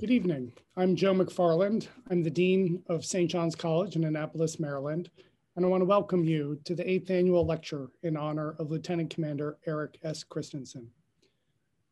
[0.00, 0.52] Good evening.
[0.76, 1.86] I'm Joe McFarland.
[2.10, 3.30] I'm the Dean of St.
[3.30, 5.08] John's College in Annapolis, Maryland,
[5.54, 9.10] and I want to welcome you to the eighth annual lecture in honor of Lieutenant
[9.10, 10.24] Commander Erik S.
[10.24, 10.88] Kristensen.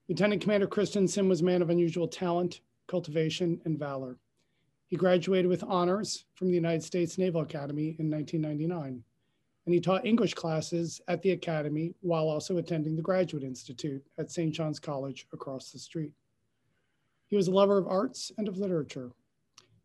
[0.09, 4.19] Lieutenant Commander Kristensen was a man of unusual talent, cultivation, and valor.
[4.89, 9.05] He graduated with honors from the United States Naval Academy in 1999,
[9.65, 14.33] and he taught English classes at the Academy while also attending the Graduate Institute at
[14.33, 14.53] St.
[14.53, 16.11] John's College across the street.
[17.33, 19.11] He was a lover of arts and of literature.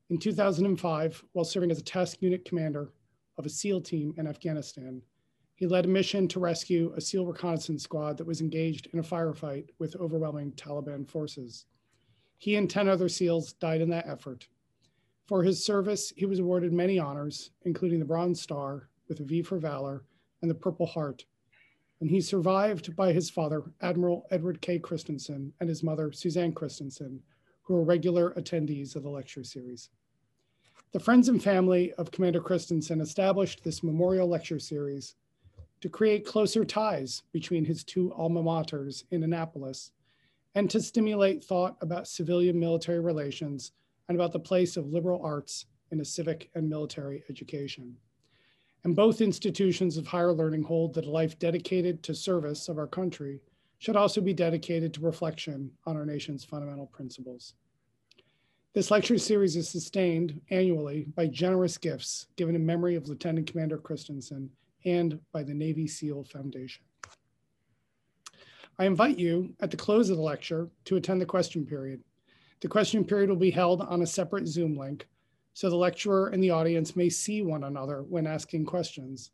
[0.10, 2.92] In 2005, while serving as a task unit commander
[3.38, 5.02] of a SEAL team in Afghanistan,
[5.56, 9.02] he led a mission to rescue a SEAL reconnaissance squad that was engaged in a
[9.02, 11.68] firefight with overwhelming Taliban forces.
[12.38, 14.50] He and 10 other SEALs died in that effort.
[15.26, 19.42] For his service, he was awarded many honors, including the Bronze Star with a V
[19.42, 20.04] for Valor
[20.42, 21.24] and the Purple Heart.
[22.02, 24.80] And he's survived by his father, Admiral Edward K.
[24.80, 27.22] Kristensen, and his mother, Suzanne Kristensen,
[27.68, 29.90] who are regular attendees of the lecture series.
[30.94, 35.16] The friends and family of Commander Kristensen established this memorial lecture series
[35.82, 39.92] to create closer ties between his two alma maters in Annapolis
[40.56, 43.74] and to stimulate thought about civilian military relations
[44.08, 47.98] and about the place of liberal arts in a civic and military education.
[48.86, 52.88] And both institutions of higher learning hold that a life dedicated to service of our
[52.88, 53.42] country
[53.80, 57.54] should also be dedicated to reflection on our nation's fundamental principles.
[58.74, 63.78] This lecture series is sustained annually by generous gifts given in memory of Lieutenant Commander
[63.78, 64.50] Kristensen
[64.86, 66.84] and by the Navy SEAL Foundation.
[68.80, 72.04] I invite you at the close of the lecture to attend the question period.
[72.62, 75.08] The question period will be held on a separate Zoom link
[75.58, 79.32] so the lecturer and the audience may see one another when asking questions.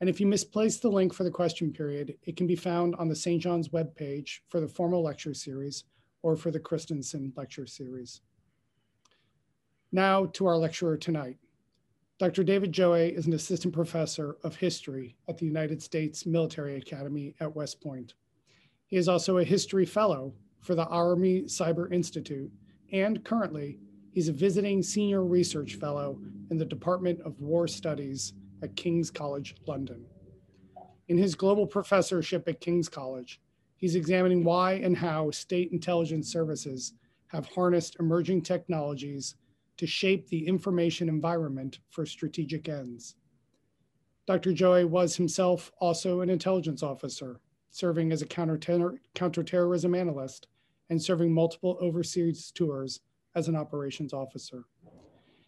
[0.00, 3.08] And if you misplace the link for the question period, it can be found on
[3.08, 3.40] the St.
[3.40, 5.84] John's webpage for the formal lecture series
[6.22, 8.20] or for the Kristensen lecture series.
[9.92, 11.38] Now to our lecturer tonight.
[12.18, 12.44] Dr.
[12.44, 17.54] David Gioe is an assistant professor of history at the United States Military Academy at
[17.54, 18.14] West Point.
[18.86, 22.50] He is also a history fellow for the Army Cyber Institute,
[22.92, 23.78] and currently,
[24.12, 26.20] he's a visiting senior research fellow
[26.50, 28.32] in the Department of War Studies
[28.64, 30.04] at King's College London.
[31.08, 33.40] In his global professorship at King's College,
[33.76, 36.94] he's examining why and how state intelligence services
[37.28, 39.36] have harnessed emerging technologies
[39.76, 43.16] to shape the information environment for strategic ends.
[44.26, 44.52] Dr.
[44.52, 48.58] Gioe was himself also an intelligence officer, serving as a counter
[49.14, 50.46] counterterrorism analyst
[50.88, 53.00] and serving multiple overseas tours
[53.34, 54.64] as an operations officer.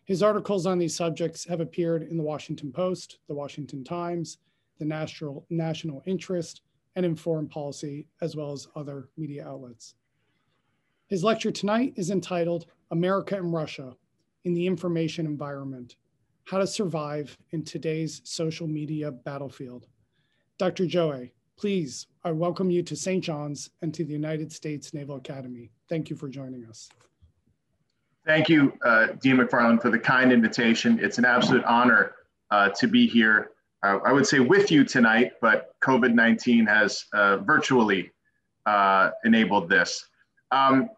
[0.06, 4.38] His articles on these subjects have appeared in the Washington Post, the Washington Times,
[4.78, 6.62] the National, National Interest,
[6.94, 9.96] and in Foreign Policy, as well as other media outlets.
[11.08, 13.96] His lecture tonight is entitled America and Russia
[14.44, 15.96] in the Information Environment,
[16.44, 19.88] How to Survive in Today's Social Media Battlefield.
[20.56, 20.84] Dr.
[20.84, 23.24] Gioe, please, I welcome you to St.
[23.24, 25.72] John's and to the United States Naval Academy.
[25.88, 26.88] Thank you for joining us.
[28.26, 30.98] Thank you, uh, Dean McFarland, for the kind invitation.
[31.00, 32.16] It's an absolute honor
[32.50, 33.52] uh, to be here.
[33.84, 38.10] Uh, I would say with you tonight, but COVID 19 has uh, virtually
[38.66, 40.04] uh, enabled this.
[40.50, 40.88] Um,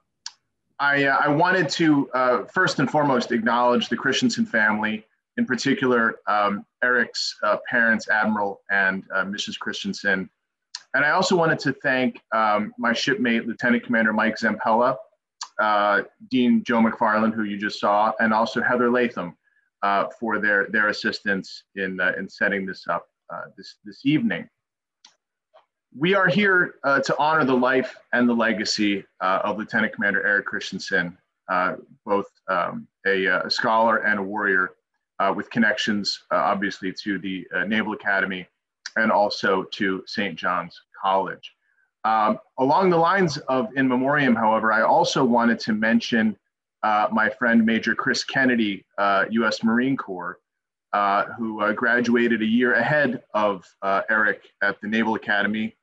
[0.80, 2.08] I, I, wanted to
[2.50, 5.04] first and foremost acknowledge the Kristensen family,
[5.36, 7.36] in particular, um, Erik's
[7.68, 9.56] parents, Admiral and Mrs.
[9.58, 10.28] Kristensen.
[10.94, 14.96] And I also wanted to thank um, my shipmate, Lieutenant Commander Mike Zampella,
[15.58, 19.36] uh, Dean Joe McFarland, who you just saw, and also Heather Latham
[19.82, 24.48] uh, for their, their assistance in, uh, in setting this up uh, this, this evening.
[25.96, 30.46] We are here uh, to honor the life and the legacy of Lieutenant Commander Erik
[30.46, 31.16] Kristensen,
[32.04, 34.72] both um, a, a, scholar and a warrior
[35.34, 38.46] with connections, obviously, to the Naval Academy
[38.96, 40.36] and also to St.
[40.36, 41.54] John's College.
[42.04, 46.36] Um, along the lines of in memoriam, however, I also wanted to mention
[46.82, 49.64] uh, my friend Major Chris Kennedy, uh, U.S.
[49.64, 50.38] Marine Corps,
[50.92, 55.76] uh, who uh, graduated a year ahead of uh, Erik at the Naval Academy,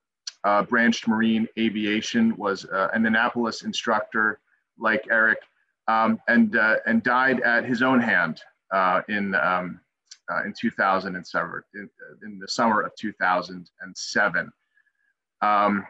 [0.44, 4.40] uh, branched Marine Aviation, was an Annapolis instructor
[4.80, 5.40] like Erik,
[5.88, 8.42] um, and, and died at his own hand
[9.08, 9.80] in, um,
[10.46, 11.90] in 2007, in,
[12.24, 14.52] in, the summer of 2007.
[15.42, 15.86] Um,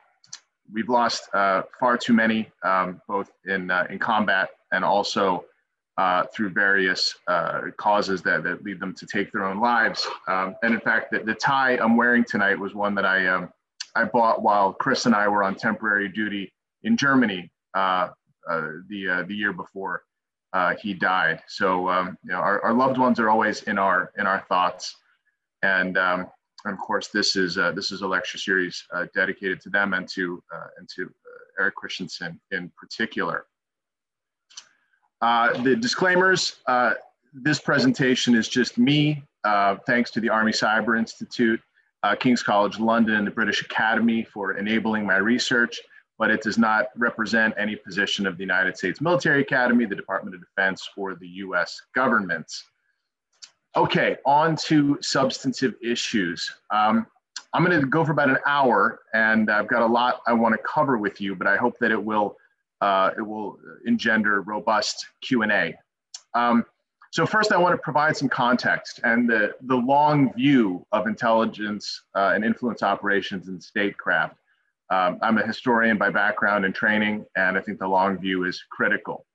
[0.72, 5.46] we've lost uh, far too many, um, both in, uh, in combat and also
[5.98, 10.06] uh, through various uh, causes that, that lead them to take their own lives.
[10.28, 13.50] Um, and in fact, the, the, tie I'm wearing tonight was one that I, um,
[13.96, 16.52] I bought while Chris and I were on temporary duty
[16.84, 18.10] in Germany uh,
[18.50, 20.04] uh, the the year before
[20.80, 21.42] he died.
[21.48, 24.96] So um, you know, our, our loved ones are always in our in our thoughts,
[25.64, 26.28] and um,
[26.66, 29.94] and of course this is uh, this is a lecture series uh, dedicated to them
[29.94, 30.44] and to
[30.78, 31.12] and to
[31.60, 33.46] Erik Kristensen in particular.
[35.22, 36.58] the disclaimers.
[37.34, 39.24] this presentation is just me,
[39.86, 41.62] thanks to the Army Cyber Institute
[42.06, 45.82] uh, King's College London the British Academy for enabling my research,
[46.20, 50.36] but it does not represent any position of the United States Military Academy, the Department
[50.36, 52.52] of Defense, or the US government.
[53.78, 56.50] Okay, on to substantive issues.
[56.72, 57.06] Um,
[57.54, 60.54] I'm going to go for about an hour, and I've got a lot I want
[60.54, 62.38] to cover with you, but I hope that it will
[62.82, 65.74] uh, it will engender robust Q and A.
[66.34, 66.66] Um,
[67.12, 72.04] so first, I want to provide some context and the, the long view of intelligence
[72.14, 74.36] uh, and influence operations in statecraft.
[74.90, 78.62] Um, I'm a historian by background and training, and I think the long view is
[78.70, 79.26] critical.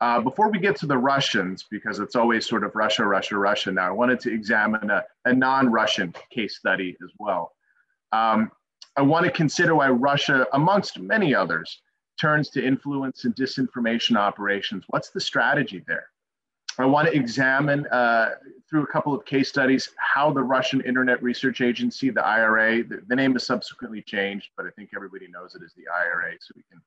[0.00, 3.72] Uh, before we get to the Russians, because it's always sort of Russia, Russia, Russia
[3.72, 7.52] now, I wanted to examine a, a non-Russian case study as well.
[8.12, 8.50] Um,
[8.96, 11.80] I want to consider why Russia, amongst many others,
[12.20, 14.84] turns to influence and disinformation operations.
[14.88, 16.08] What's the strategy there?
[16.78, 18.30] I want to examine uh,
[18.68, 23.00] through a couple of case studies how the Russian Internet Research Agency, the IRA, the,
[23.06, 26.52] the, name is subsequently changed, but I think everybody knows it as the IRA, so
[26.54, 26.82] we can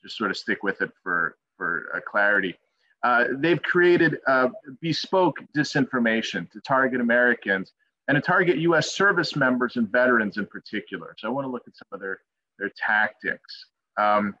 [0.00, 2.54] just sort of stick with it for, for uh, clarity.
[3.02, 4.48] Uh, they've created uh,
[4.80, 7.72] bespoke disinformation to target Americans
[8.08, 11.14] and to target US service members and veterans in particular.
[11.18, 12.20] So I want to look at some of their,
[12.58, 13.66] their tactics.
[13.98, 14.34] Um,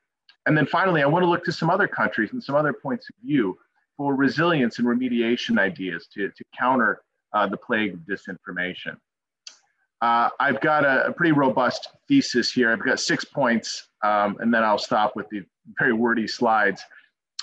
[0.46, 3.08] and then finally, I want to look to some other countries and some other points
[3.08, 3.56] of view
[3.96, 8.96] for resilience and remediation ideas to, to counter uh, the plague of disinformation.
[10.00, 12.72] Uh, I've got a, a, pretty robust thesis here.
[12.72, 15.44] I've got six points, um, and then I'll stop with the
[15.78, 16.82] very wordy slides.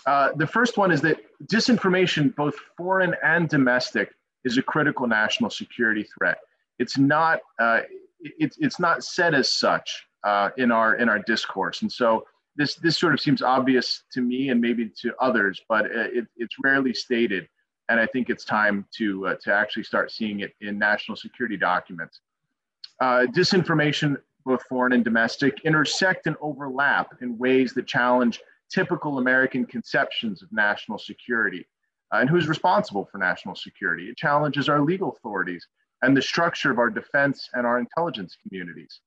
[0.06, 4.14] Uh, the first one is that disinformation, both foreign and domestic,
[4.46, 6.38] is a critical national security threat.
[6.80, 7.82] It's not, uh,
[8.22, 11.82] it's, it's not said as such uh, in, our, in our discourse.
[11.82, 12.26] And so
[12.60, 16.56] this this sort of seems obvious to me and maybe to others, but it, it's
[16.62, 17.48] rarely stated,
[17.88, 21.56] and I think it's time to uh, to actually start seeing it in national security
[21.56, 22.20] documents.
[23.00, 29.66] Uh, disinformation, both foreign and domestic, intersect and overlap in ways that challenge typical American
[29.66, 31.66] conceptions of national security.
[32.14, 34.10] Uh, and who's responsible for national security?
[34.10, 35.68] It challenges our legal authorities
[36.02, 39.02] and the structure of our defense and our intelligence communities.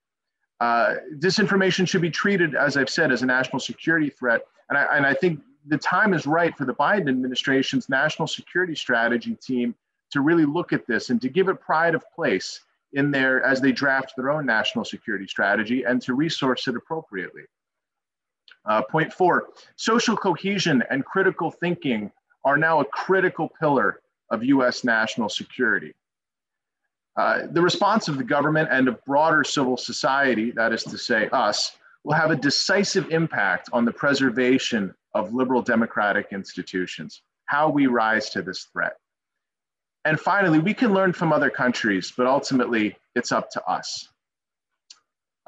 [0.60, 4.42] Uh, disinformation should be treated, as I've said, as a national security threat.
[4.68, 8.74] And I, and I think the time is right for the Biden administration's national security
[8.74, 9.74] strategy team
[10.12, 12.60] to really look at this and to give it pride of place
[12.92, 17.42] in there as they draft their own national security strategy and to resource it appropriately.
[18.64, 22.10] Uh, point four, social cohesion and critical thinking
[22.44, 24.00] are now a critical pillar
[24.30, 25.92] of US national security.
[27.16, 31.28] Uh, the response of the government and of broader civil society, that is to say,
[31.32, 37.86] us, will have a decisive impact on the preservation of liberal democratic institutions, how we
[37.86, 38.96] rise to this threat.
[40.04, 44.08] And finally, we can learn from other countries, but ultimately it's up to us.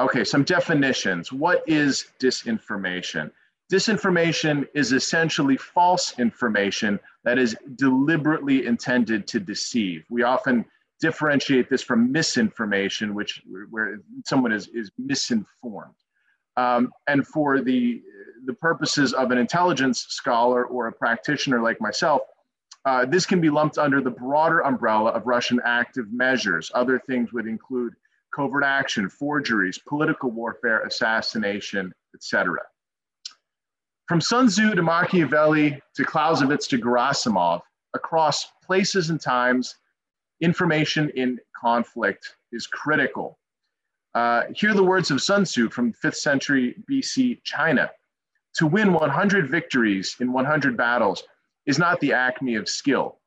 [0.00, 1.32] Okay, some definitions.
[1.32, 3.31] What is disinformation?
[3.72, 10.05] Disinformation is essentially false information that is deliberately intended to deceive.
[10.10, 10.65] We often
[11.01, 15.94] differentiate this from misinformation, which where someone is, is misinformed.
[16.56, 18.03] Um, and for the,
[18.46, 22.22] the purposes of an intelligence scholar or a practitioner like myself,
[22.84, 26.70] uh, this can be lumped under the broader umbrella of Russian active measures.
[26.74, 27.94] Other things would include
[28.34, 32.58] covert action, forgeries, political warfare, assassination, etc.
[34.06, 37.62] From Sun Tzu to Machiavelli to Clausewitz to Gerasimov,
[37.94, 39.76] across places and times,
[40.41, 43.38] information in conflict is critical.
[44.14, 47.91] Uh, hear the words of Sun Tzu from 5th century BC China.
[48.56, 51.24] To win 100 victories in 100 battles
[51.67, 53.19] is not the acme of skill.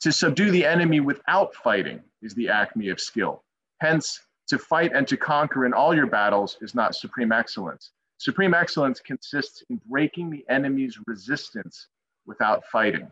[0.00, 3.44] To subdue the enemy without fighting is the acme of skill.
[3.80, 7.92] Hence, to fight and to conquer in all your battles is not supreme excellence.
[8.18, 11.88] Supreme excellence consists in breaking the enemy's resistance
[12.26, 13.08] without fighting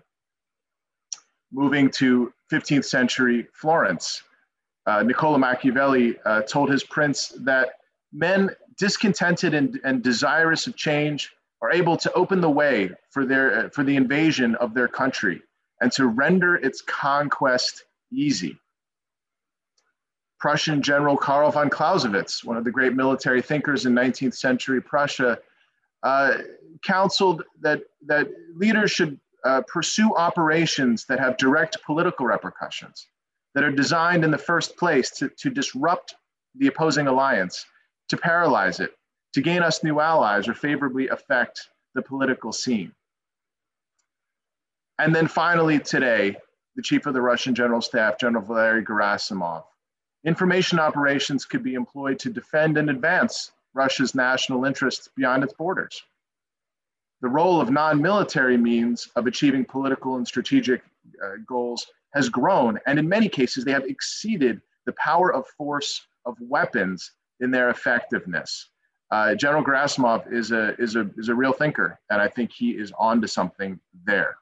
[1.53, 4.23] moving to 15th century Florence,
[4.87, 7.71] uh, Niccolo Machiavelli uh, told his prince that
[8.13, 13.67] men discontented and, and desirous of change are able to open the way for, their,
[13.67, 15.41] uh, for the invasion of their country
[15.81, 18.59] and to render its conquest easy.
[20.47, 25.41] Prussian General Karl von Clausewitz, one of the great military thinkers in 19th century Prussia,
[26.05, 26.35] uh,
[26.85, 33.09] counseled that, that leaders should uh, pursue operations that have direct political repercussions,
[33.57, 36.15] that are designed in the first place to, to disrupt
[36.55, 37.67] the opposing alliance,
[38.09, 38.93] to paralyze it,
[39.33, 42.93] to gain us new allies, or favorably affect the political scene.
[45.01, 46.37] And then finally, today,
[46.77, 49.65] the chief of the Russian General Staff, General Valery Gerasimov.
[50.27, 56.03] Information operations could be employed to defend and advance Russia's national interests beyond its borders.
[57.21, 60.83] The role of non military means of achieving political and strategic
[61.25, 66.05] uh, goals has grown, and in many cases, they have exceeded the power of force
[66.25, 68.71] of weapons in their effectiveness.
[69.13, 72.71] Uh, General Gerasimov is a, is, a, is a real thinker, and I think he
[72.71, 74.37] is onto something there.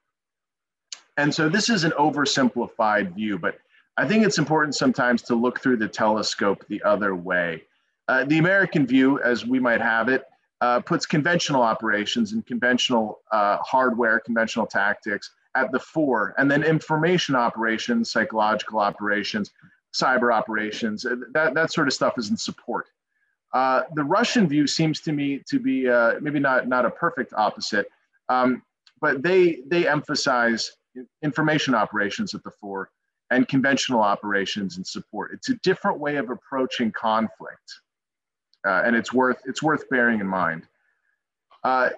[1.18, 3.58] And so this is an oversimplified view, but
[3.96, 7.62] I think it's important sometimes to look through the telescope the other way.
[8.08, 10.24] Uh, the American view, as we might have it,
[10.60, 16.62] uh, puts conventional operations and conventional uh, hardware, conventional tactics at the fore, and then
[16.62, 19.52] information operations, psychological operations,
[19.94, 22.88] cyber operations, that, that sort of stuff is in support.
[23.52, 27.32] Uh, the Russian view seems to me to be uh, maybe not, not a perfect
[27.36, 27.88] opposite,
[28.28, 28.62] um,
[29.00, 30.72] but they, they emphasize
[31.22, 32.90] information operations at the fore
[33.30, 35.32] and conventional operations and support.
[35.32, 37.80] It's a different way of approaching conflict,
[38.66, 40.66] uh, and it's worth it's worth bearing in mind.
[41.62, 41.90] Uh,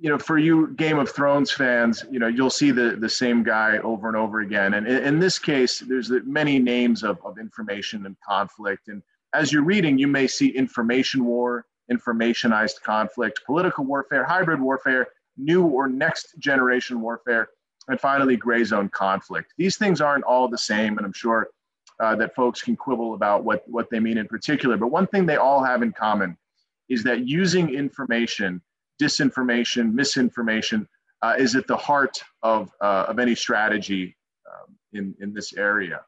[0.00, 3.42] you know, for you Game of Thrones fans, you know you'll see the the same
[3.42, 4.74] guy over and over again.
[4.74, 8.88] And in, in this case, there's many names of, of information and conflict.
[8.88, 9.02] And
[9.34, 15.66] as you're reading, you may see information war, informationized conflict, political warfare, hybrid warfare, new
[15.66, 17.48] or next generation warfare
[17.88, 19.54] and finally, gray zone conflict.
[19.56, 21.48] These things aren't all the same, and I'm sure
[22.00, 24.76] uh, that folks can quibble about what, what they mean in particular.
[24.76, 26.36] But one thing they all have in common
[26.88, 28.62] is that using information,
[29.00, 30.86] disinformation, misinformation,
[31.22, 34.16] uh, is at the heart of, uh, of any strategy
[34.46, 36.02] um, in, in this area.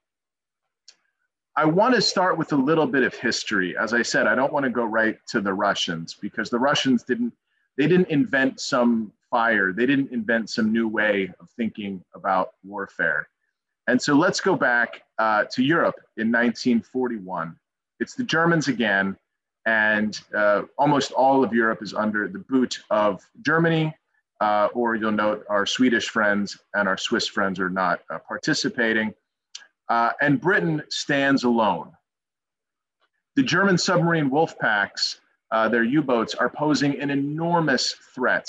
[1.56, 3.76] I want to start with a little bit of history.
[3.76, 7.02] As I said, I don't want to go right to the Russians because the Russians
[7.02, 7.32] didn't
[7.76, 9.72] they didn't invent some fire.
[9.72, 13.28] They didn't invent some new way of thinking about warfare.
[13.86, 17.56] And so let's go back uh, to Europe in 1941.
[17.98, 19.16] It's the Germans again,
[19.66, 23.94] and uh, almost all of Europe is under the boot of Germany.
[24.40, 29.12] Uh, or you'll note our Swedish friends and our Swiss friends are not uh, participating.
[29.90, 31.92] Uh, and Britain stands alone.
[33.36, 35.20] The German submarine wolf packs,
[35.50, 38.48] uh, their U boats, are posing an enormous threat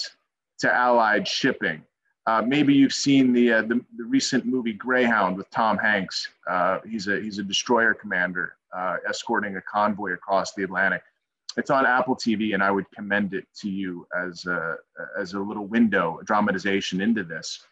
[0.61, 1.83] to Allied shipping.
[2.27, 6.29] Uh, maybe you've seen the, uh, the, the recent movie Greyhound with Tom Hanks.
[6.47, 11.01] Uh, he's a he's a destroyer commander uh, escorting a convoy across the Atlantic.
[11.57, 14.75] It's on Apple TV, and I would commend it to you as a
[15.19, 17.65] as a little window, a dramatization into this.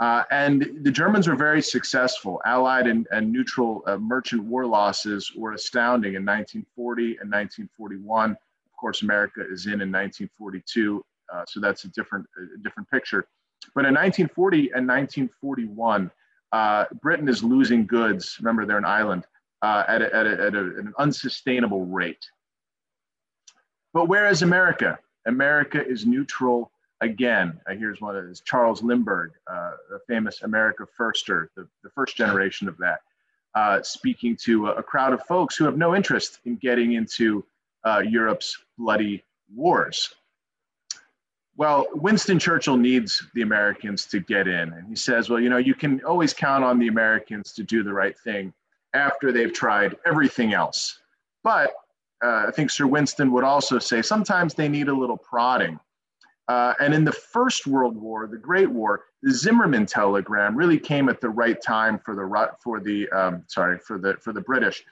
[0.00, 2.40] Uh, and the Germans were very successful.
[2.44, 8.30] Allied and, and neutral uh, merchant war losses were astounding in 1940 and 1941.
[8.30, 8.36] Of
[8.78, 13.26] course, America is in in 1942 uh, so that's a different, a different picture.
[13.74, 16.10] But in 1940 and 1941,
[16.52, 18.36] uh, Britain is losing goods.
[18.40, 19.26] Remember, they're an island
[19.62, 22.24] uh, at, a, at, a, at, a, at an unsustainable rate.
[23.92, 24.98] But where is America?
[25.26, 26.70] America is neutral
[27.00, 27.60] again.
[27.68, 32.16] Uh, here's one of those Charles Lindbergh, uh, the famous America Firster, the, the first
[32.16, 33.00] generation of that,
[33.54, 37.44] uh, speaking to a, a, crowd of folks who have no interest in getting into
[37.84, 40.14] uh, Europe's bloody wars.
[41.58, 44.72] Well, Winston Churchill needs the Americans to get in.
[44.72, 47.82] And he says, well, you know, you can always count on the Americans to do
[47.82, 48.52] the right thing
[48.94, 51.00] after they've tried everything else.
[51.42, 51.72] But
[52.24, 55.80] uh, I think Sir Winston would also say sometimes they need a little prodding.
[56.46, 61.08] Uh, and in the First World War, the Great War, the Zimmermann telegram really came
[61.08, 64.84] at the right time for the for the um, sorry for the for the British.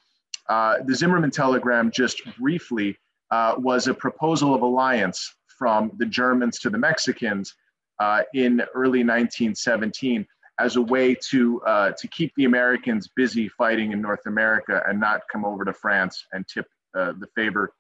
[0.49, 2.99] Uh, the Zimmermann telegram just briefly
[3.31, 7.55] uh, was a proposal of alliance from the Germans to the Mexicans
[8.01, 10.27] uh, in early 1917
[10.59, 14.99] as a way to, uh, to keep the Americans busy fighting in North America and
[14.99, 17.73] not come over to France and tip uh, the favor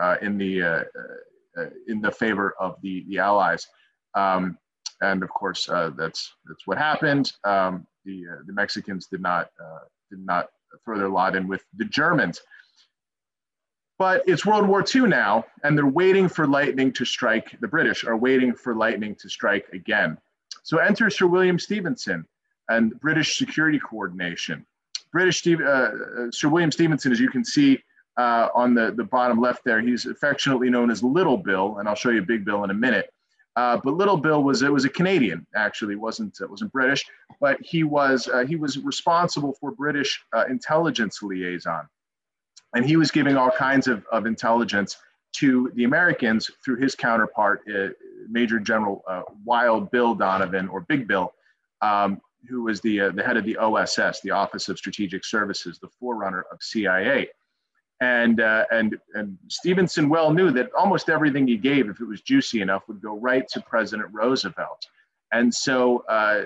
[0.00, 0.82] uh, in, the, uh,
[1.58, 3.66] uh, in the favor of the, the Allies.
[4.14, 4.58] Um,
[5.02, 7.32] and of course, that's, that's what happened.
[7.44, 9.48] Um, the, the Mexicans did not,
[10.10, 10.48] did not
[10.84, 12.40] throw their lot in with the Germans.
[14.00, 17.60] But it's World War II now, and they're waiting for lightning to strike.
[17.60, 20.16] The British are waiting for lightning to strike again.
[20.62, 22.24] So enter Sir William Stephenson
[22.70, 24.64] and British Security Coordination.
[25.12, 25.90] British uh, uh,
[26.30, 27.78] Sir William Stephenson, as you can see
[28.16, 31.94] uh, on the, the bottom left there, he's affectionately known as Little Bill, and I'll
[31.94, 33.12] show you Big Bill in a minute.
[33.54, 37.04] Uh, but Little Bill was it was a Canadian actually wasn't wasn't British,
[37.38, 41.86] but he was uh, he was responsible for British uh, intelligence liaison,
[42.74, 44.96] and he was giving all kinds of, of intelligence
[45.32, 47.88] to the Americans through his counterpart, uh,
[48.28, 51.32] Major General uh, Wild Bill Donovan or Big Bill,
[51.82, 55.88] um, who was the the head of the OSS, the Office of Strategic Services, the
[56.00, 57.28] forerunner of CIA.
[58.02, 62.22] And, uh, and, and Stephenson well knew that almost everything he gave, if it was
[62.22, 64.86] juicy enough, would go right to President Roosevelt.
[65.32, 66.44] And so uh,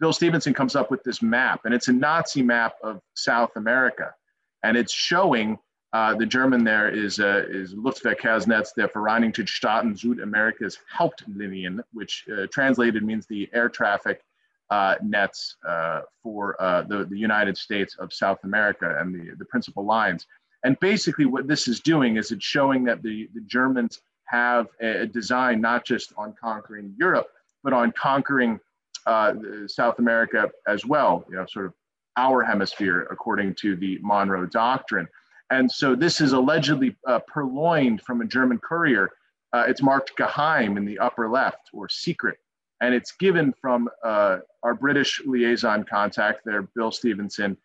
[0.00, 4.14] Bill Stephenson comes up with this map, and it's a Nazi map of South America.
[4.62, 5.58] And it's showing
[5.92, 12.46] uh, the German there is, uh, is Luftverkehrsnetz der Vereinigten Staaten Südamerikas Hauptlinien, which uh,
[12.52, 14.22] translated means the air traffic
[14.70, 19.44] uh, nets uh, for uh, the, the United States of South America and the, the
[19.44, 20.26] principal lines.
[20.64, 25.06] And basically, what this is doing is it's showing that the, the Germans have a
[25.06, 27.28] design not just on conquering Europe,
[27.62, 28.58] but on conquering
[29.06, 29.34] uh,
[29.66, 31.74] South America as well, you know, sort of
[32.16, 35.08] our hemisphere, according to the Monroe Doctrine.
[35.50, 39.10] And so this is allegedly uh, purloined from a German courier.
[39.52, 42.38] Uh, it's marked Geheim in the upper left or secret.
[42.80, 47.56] And it's given from uh, our British liaison contact there, Bill Stephenson,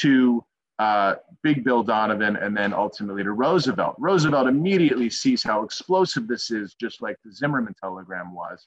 [0.00, 0.44] to
[0.78, 3.94] uh, Big Bill Donovan, and then ultimately to Roosevelt.
[3.98, 8.66] Roosevelt immediately sees how explosive this is, just like the Zimmermann telegram was.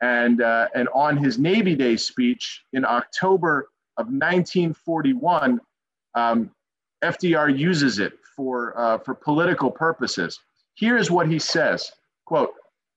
[0.00, 3.68] And, uh, and on his Navy Day speech in October
[4.00, 5.60] of 1941,
[6.14, 6.50] um,
[7.04, 10.40] FDR uses it for, uh, for political purposes.
[10.74, 11.92] Here's what he says,
[12.24, 12.54] quote,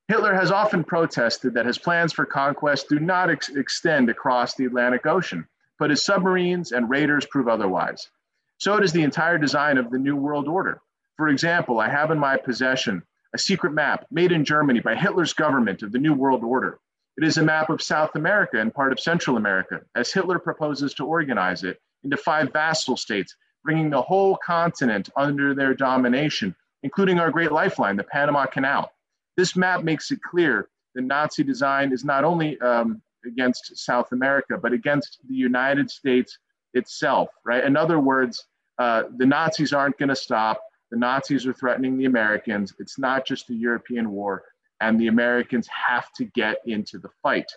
[0.08, 4.66] Hitler has often protested that his plans for conquest do not ex extend across the
[4.66, 5.48] Atlantic Ocean,
[5.80, 8.10] but his submarines and raiders prove otherwise.
[8.58, 10.82] So does the entire design of the New World Order.
[11.18, 15.34] For example, I have in my possession a secret map made in Germany by Hitler's
[15.34, 16.80] government of the New World Order.
[17.18, 20.94] It is a map of South America and part of Central America, as Hitler proposes
[20.96, 27.20] to organize it into five vassal states, bringing the whole continent under their domination, including
[27.20, 28.92] our great lifeline, the Panama Canal.
[29.38, 34.58] This map makes it clear the Nazi design is not only um, against South America,
[34.58, 36.38] but against the United States
[36.74, 37.64] itself, right?
[37.64, 38.46] In other words,
[38.80, 40.62] uh, the Nazis aren't going to stop.
[40.92, 42.74] The Nazis are threatening the Americans.
[42.80, 44.44] It's not just a European war,
[44.84, 47.50] and the Americans have to get into the fight,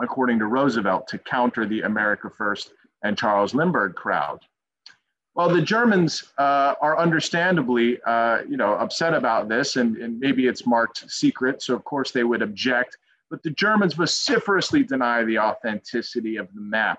[0.00, 2.72] according to Roosevelt, to counter the America First
[3.04, 4.40] and Charles Lindbergh crowd.
[5.36, 10.48] Well, the Germans uh, are understandably, uh, you know, upset about this, and, and maybe
[10.48, 12.98] it's marked secret, so of course they would object.
[13.30, 16.98] But the Germans vociferously deny the authenticity of the map.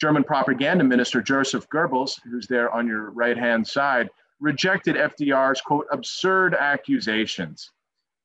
[0.00, 5.86] German propaganda minister Joseph Goebbels, who's there on your right hand side, rejected FDR's quote,
[5.90, 7.72] absurd accusations.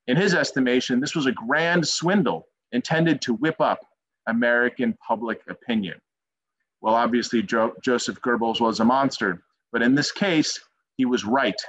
[0.08, 3.80] In his estimation, this was a grand swindle intended to whip up
[4.28, 6.00] American public opinion.
[6.82, 10.60] Well, obviously, jo- Joseph Goebbels was a monster, but in this case,
[10.98, 11.60] he was right.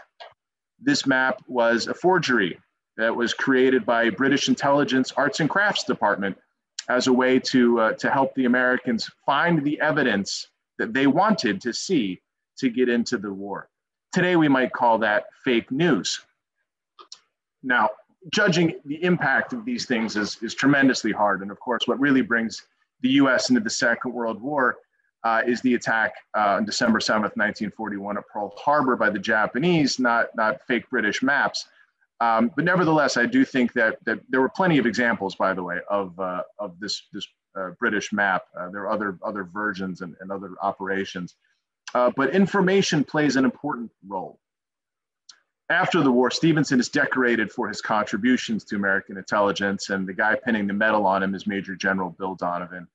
[0.81, 2.59] This map was a forgery
[2.97, 6.37] that was created by British intelligence arts and crafts department
[6.89, 11.61] as a way to, uh, to help the Americans find the evidence that they wanted
[11.61, 12.21] to see
[12.59, 13.69] to get into the war.
[14.13, 16.21] Today, we might call that fake news.
[17.63, 17.91] Now,
[18.33, 21.43] judging the impact of these things is, is tremendously hard.
[21.43, 22.63] And of course, what really brings
[23.01, 24.77] the US into the Second World War
[25.25, 29.99] uh, is the attack uh, on December 7th, 1941 at Pearl Harbor by the Japanese,
[29.99, 31.67] not, not fake British maps.
[32.21, 35.63] Um, but nevertheless, I do think that, that there were plenty of examples, by the
[35.63, 37.27] way, of, uh, of this, this
[37.59, 38.45] uh, British map.
[38.59, 41.35] Uh, there are other, other versions and, and other operations.
[41.95, 44.39] Uh, but information plays an important role.
[45.71, 50.37] After the war, Stephenson is decorated for his contributions to American intelligence, and the guy
[50.45, 52.87] pinning the medal on him is Major General Bill Donovan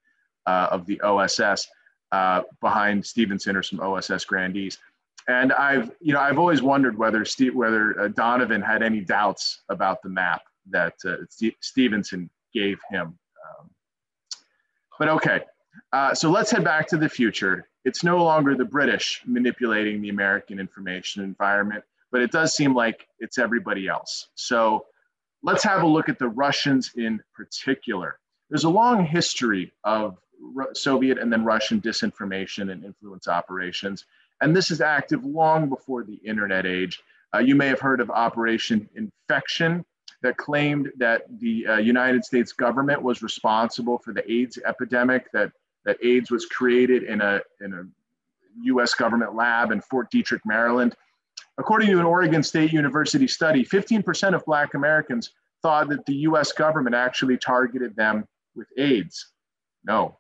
[0.46, 1.68] uh, of the OSS.
[2.12, 4.80] Uh, behind Stephenson or some OSS grandees.
[5.28, 9.62] And I've, you know, I've always wondered whether Steve, whether uh, Donovan had any doubts
[9.70, 13.16] about the map that uh, St- Stephenson gave him.
[13.60, 13.70] Um,
[14.98, 15.42] but okay,
[15.94, 17.70] uh, so let's head back to the future.
[17.86, 23.08] It's no longer the British manipulating the American information environment, but it does seem like
[23.20, 24.30] it's everybody else.
[24.36, 24.86] So
[25.44, 28.20] let's have a look at the Russians in particular.
[28.50, 30.18] There's a long history of
[30.74, 34.06] Soviet and then Russian disinformation and influence operations.
[34.42, 37.02] And this is active long before the internet age.
[37.34, 39.86] Uh, you may have heard of Operation Infection
[40.22, 45.52] that claimed that the uh, United States government was responsible for the AIDS epidemic, that,
[45.86, 47.84] that AIDS was created in a, in a
[48.64, 50.96] US government lab in Fort Detrick, Maryland.
[51.60, 56.54] According to an Oregon State University study, 15% of Black Americans thought that the US
[56.54, 59.34] government actually targeted them with AIDS.
[59.84, 60.18] No.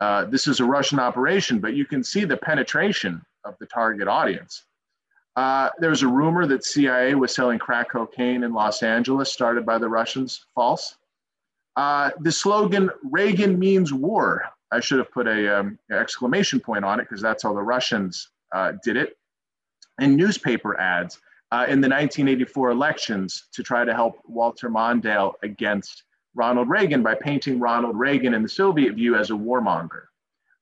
[0.00, 4.08] Uh, this is a Russian operation, but you can see the penetration of the target
[4.08, 4.64] audience.
[5.36, 9.78] Uh, there's a rumor that CIA was selling crack cocaine in Los Angeles, started by
[9.78, 10.46] the Russians.
[10.54, 10.96] False.
[11.76, 16.98] Uh, the slogan "Reagan means war." I should have put a um, exclamation point on
[16.98, 19.16] it because that's how the Russians uh, did it.
[20.00, 21.18] And newspaper ads
[21.50, 27.14] uh, in the 1984 elections to try to help Walter Mondale against Ronald Reagan by
[27.14, 30.04] painting Ronald Reagan in the Soviet view as a warmonger.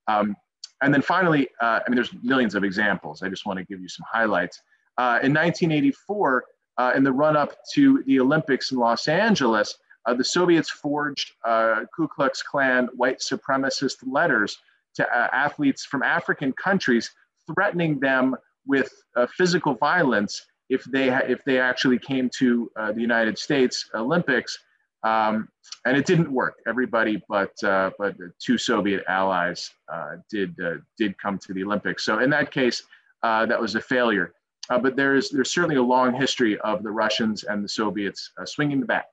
[0.07, 0.35] Um,
[0.81, 3.21] and then finally, uh, I mean, there's millions of examples.
[3.23, 4.61] I just want to give you some highlights.
[4.97, 6.45] Uh, in 1984,
[6.77, 11.31] uh, in the run up to the Olympics in Los Angeles, uh, the Soviets forged
[11.45, 14.57] uh, Ku Klux Klan white supremacist letters
[14.95, 17.11] to athletes from African countries,
[17.47, 18.91] threatening them with
[19.37, 24.57] physical violence if they if they actually came to uh, the United States Olympics,
[25.03, 25.49] um,
[25.85, 26.55] and it didn't work.
[26.65, 32.05] Everybody but uh, but two Soviet allies uh, did uh, did come to the Olympics.
[32.05, 32.83] So in that case,
[33.21, 34.33] uh, that was a failure.
[34.69, 38.31] Uh, but there is there's certainly a long history of the Russians and the Soviets
[38.45, 39.07] swinging the bat.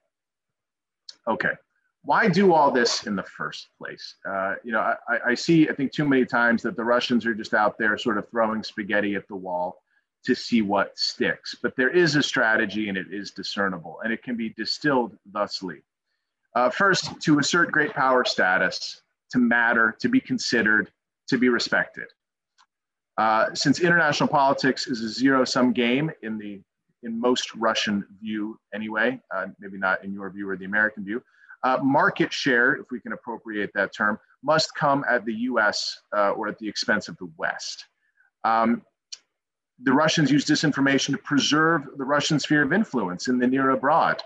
[1.27, 1.55] Okay.
[2.03, 4.15] Why do all this in the first place?
[4.65, 4.97] you know, I,
[5.29, 8.19] I see, I think, too many times that the Russians are just out there sort
[8.19, 9.83] of throwing spaghetti at the wall
[10.25, 11.57] to see what sticks.
[11.63, 15.83] But there is a strategy and it is discernible and it can be distilled thusly.
[16.55, 20.91] Uh, first, to assert great power status, to matter, to be considered,
[21.29, 22.07] to be respected.
[23.17, 26.61] Uh, since international politics is a zero-sum game in the
[27.05, 31.23] in most Russian view anyway, uh, maybe not in your view or the American view,
[31.63, 36.31] uh, market share, if we can appropriate that term, must come at the US uh,
[36.31, 37.85] or at the expense of the West.
[38.45, 38.83] Um,
[39.83, 44.23] the Russians use disinformation to preserve the Russian sphere of influence in the near abroad,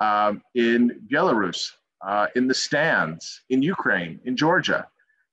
[0.00, 1.70] um, in Belarus,
[2.04, 4.86] uh, in the stands, in Ukraine, in Georgia,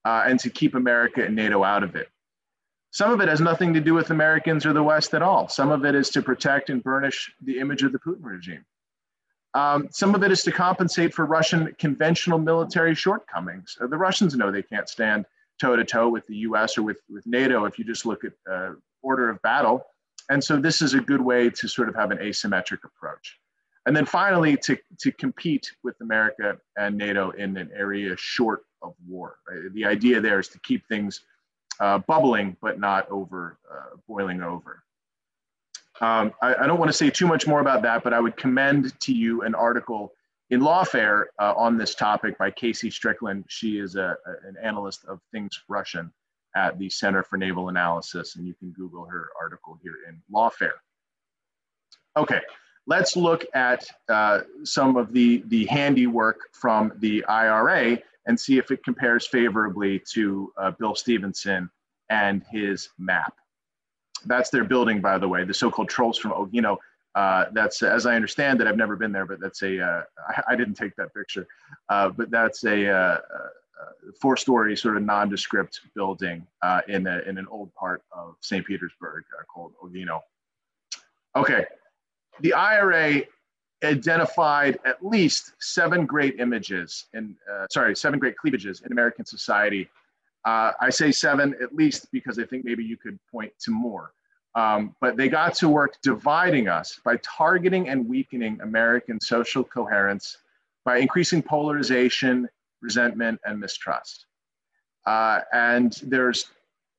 [0.05, 2.09] uh, and to keep America and NATO out of it.
[2.91, 5.47] Some of it has nothing to do with Americans or the West at all.
[5.47, 8.63] Some of it is to protect and burnish the image of the Putin regime.
[9.53, 13.77] Um, some of it is to compensate for Russian conventional military shortcomings.
[13.79, 15.25] Uh, the Russians know they can't stand
[15.61, 18.33] toe to toe with the US or with, with NATO if you just look at
[18.51, 19.85] uh, order of battle.
[20.29, 23.39] And so this is a good way to sort of have an asymmetric approach.
[23.85, 28.93] And then finally, to, to compete with America and NATO in an area short of
[29.05, 29.35] war.
[29.47, 29.73] Right?
[29.73, 31.21] The idea there is to keep things
[31.79, 34.83] uh, bubbling, but not over uh, boiling over.
[36.01, 38.35] Um, I, I, don't want to say too much more about that, but I would
[38.35, 40.13] commend to you an article
[40.49, 43.43] in Lawfare uh, on this topic by Kasey Stricklin.
[43.47, 46.11] She is a, a, an analyst of things Russian
[46.55, 50.79] at the Center for Naval Analysis, and you can Google her article here in Lawfare.
[52.17, 52.41] Okay,
[52.85, 58.71] let's look at uh, some of the, the handiwork from the IRA and see if
[58.71, 61.69] it compares favorably to uh, Bill Stephenson
[62.09, 63.33] and his map.
[64.25, 66.77] That's their building, by the way, the so-called trolls from Olgino.
[67.15, 69.79] Uh, that's, as I understand it, I've never been there, but that's a.
[69.79, 71.47] Uh, I, I didn't take that picture,
[71.89, 73.17] uh, but that's a, uh, uh,
[74.19, 78.65] four-story sort of nondescript building uh, in, a, in an old part of St.
[78.65, 80.21] Petersburg called Olgino.
[81.35, 81.65] Okay,
[82.41, 83.23] the IRA
[83.83, 89.89] identified at least seven great images uh, sorry, seven great cleavages in American society.
[90.45, 94.11] Uh, I say seven at least because I think maybe you could point to more.
[94.55, 100.37] Um, but they got to work dividing us by targeting and weakening American social coherence,
[100.85, 102.47] by increasing polarization
[102.83, 104.27] resentment, and mistrust.
[105.07, 106.51] Uh, and there's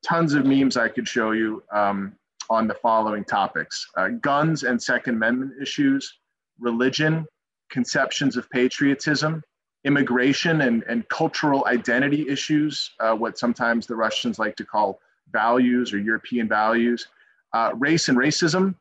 [0.04, 2.16] tons of memes I could show you um,
[2.50, 6.18] on the following topics uh, guns and Second Amendment issues,
[6.58, 7.26] religion,
[7.70, 9.42] conceptions of patriotism,
[9.84, 15.00] immigration and, and cultural identity issues, uh, what sometimes the Russians like to call
[15.32, 17.08] values or European values,
[17.52, 18.74] uh, race and racism,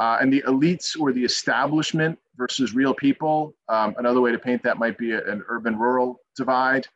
[0.00, 3.54] uh, and the elites or the establishment versus real people.
[3.68, 6.86] Um, another way to paint that might be a, an urban rural divide.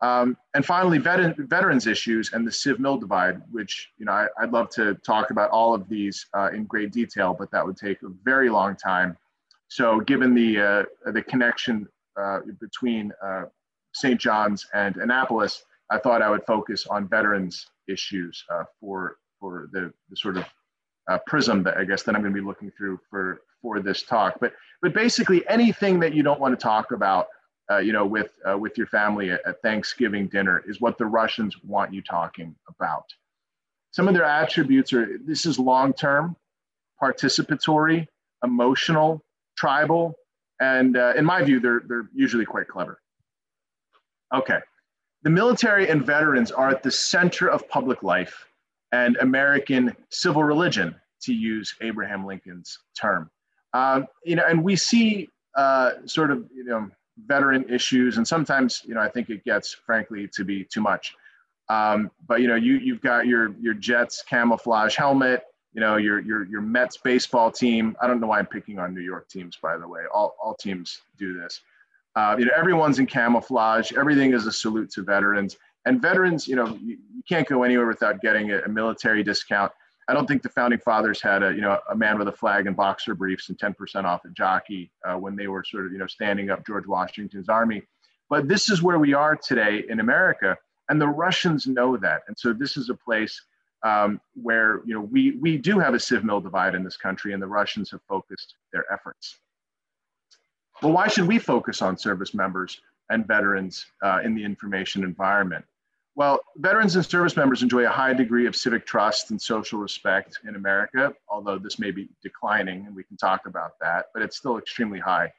[0.00, 4.26] Um, and finally, veteran, veterans issues and the civ mil divide, which you know I,
[4.40, 7.76] would love to talk about all of these uh, in great detail, but that would
[7.76, 9.16] take a very long time.
[9.68, 11.88] So, given the uh, the connection
[12.60, 13.44] between uh,
[13.94, 14.20] St.
[14.20, 19.92] John's and Annapolis, I thought I would focus on veterans issues uh, for for the,
[20.08, 20.44] the sort of
[21.10, 24.02] uh, prism that I guess that I'm going to be looking through for for this
[24.02, 24.38] talk.
[24.40, 27.28] But but basically anything that you don't want to talk about,
[27.70, 31.06] uh, you know, with uh, with your family at, at, Thanksgiving dinner is what the
[31.06, 33.04] Russians want you talking about.
[33.90, 36.36] Some of their attributes are this is long term,
[37.02, 38.06] participatory,
[38.42, 39.22] emotional,
[39.56, 40.14] tribal,
[40.62, 42.94] And uh, in my view, they're, they're usually quite clever.
[44.32, 44.60] Okay.
[45.24, 48.34] The military and veterans are at the center of public life
[48.92, 53.30] and American civil religion, to use Abraham Lincoln's term.
[53.72, 56.90] Um, you know, and we see uh, sort of, you know,
[57.26, 61.14] veteran issues, and sometimes, you know, I think it gets, frankly, to be too much.
[61.68, 66.20] Um, but you know, you you've got your your Jets camouflage helmet, you know, your
[66.20, 67.96] your your Mets baseball team.
[68.00, 70.02] I don't know why I'm picking on New York teams, by the way.
[70.12, 71.60] All all teams do this.
[72.14, 73.92] Uh, you know, everyone's in camouflage.
[73.92, 75.56] Everything is a salute to veterans.
[75.86, 79.72] And veterans, you know, you, you can't go anywhere without getting a, a, military discount.
[80.08, 82.66] I don't think the founding fathers had a, you know, a man with a flag
[82.66, 85.98] and boxer briefs and 10% off a jockey uh, when they were sort of, you
[85.98, 87.82] know, standing up George Washington's army.
[88.28, 90.56] But this is where we are today in America,
[90.88, 92.22] and the Russians know that.
[92.28, 93.40] And so this is a place
[93.82, 97.32] um, where, you know, we we do have a civ mil divide in this country,
[97.32, 99.38] and the Russians have focused their efforts.
[100.82, 105.64] Well, why should we focus on service members and veterans uh, in the information environment?
[106.14, 110.40] Well, veterans and service members enjoy a high degree of civic trust and social respect
[110.46, 114.36] in America, although this may be declining, and we can talk about that, but it's
[114.36, 115.32] still extremely high.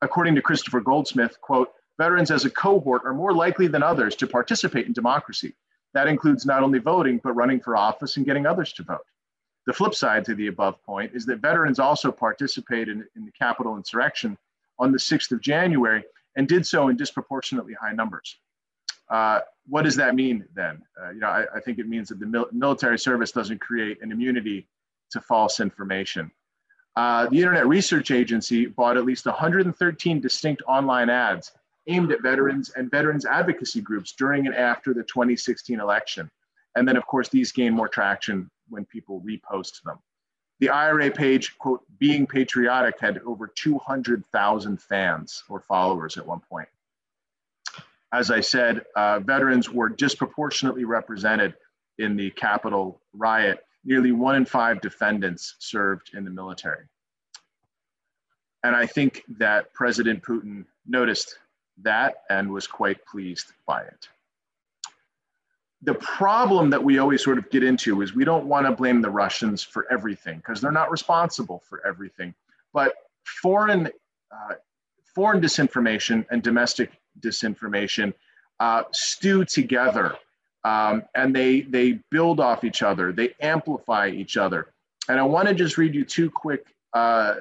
[0.00, 4.26] According to Kristofer Goldsmith, quote, veterans as a cohort are more likely than others to
[4.26, 5.54] participate in democracy.
[5.94, 9.06] That includes not only voting, but running for office and getting others to vote.
[9.66, 13.32] The flip side to the above point is that veterans also participated in, in the
[13.32, 14.36] Capitol insurrection
[14.78, 16.04] on the 6th of January
[16.36, 18.36] and did so in disproportionately high numbers.
[19.08, 20.82] Uh, what does that mean then?
[21.00, 24.02] Uh, you know, I, I, think it means that the mil military service doesn't create
[24.02, 24.66] an immunity
[25.10, 26.30] to false information.
[26.96, 31.52] Uh, the Internet Research Agency bought at least 113 distinct online ads
[31.86, 36.30] aimed at veterans and veterans advocacy groups during and after the 2016 election.
[36.76, 39.98] And then, of course, these gain more traction when people repost them.
[40.60, 46.68] The IRA page, quote, being patriotic had over 200,000 fans or followers at one point.
[48.12, 51.54] As I said, uh, veterans were disproportionately represented
[51.98, 53.64] in the Capitol riot.
[53.84, 56.84] Nearly one in five defendants served in the military.
[58.62, 61.38] And I think that President Putin noticed
[61.82, 64.08] that and was quite pleased by it
[65.84, 69.02] the problem that we always sort of get into is we don't want to blame
[69.02, 72.34] the Russians for everything because they're not responsible for everything.
[72.72, 73.90] But foreign
[74.32, 74.54] uh,
[75.14, 78.14] foreign disinformation and domestic disinformation
[78.60, 80.16] uh, stew together,
[80.64, 83.12] um, and they they build off each other.
[83.12, 84.68] They amplify each other.
[85.08, 87.34] And I want to just read you two quick uh,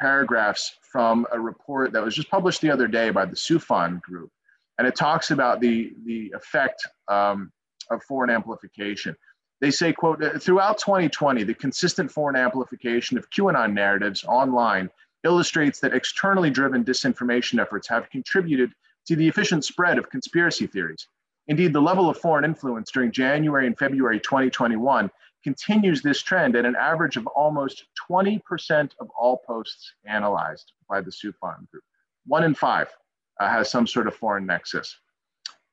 [0.00, 4.30] paragraphs from a report that was just published the other day by the Soufan Group,
[4.78, 6.86] and it talks about the the effect.
[7.08, 7.52] Um,
[7.90, 9.16] of foreign amplification.
[9.60, 14.88] They say, quote, throughout 2020, the consistent foreign amplification of QAnon narratives online
[15.24, 18.72] illustrates that externally driven disinformation efforts have contributed
[19.06, 21.06] to the efficient spread of conspiracy theories.
[21.48, 25.10] Indeed, the level of foreign influence during January and February 2021
[25.42, 31.10] continues this trend at an average of almost 20% of all posts analyzed by the
[31.10, 31.84] Soufan group.
[32.26, 32.88] One in five
[33.40, 34.96] uh, has some sort of foreign nexus.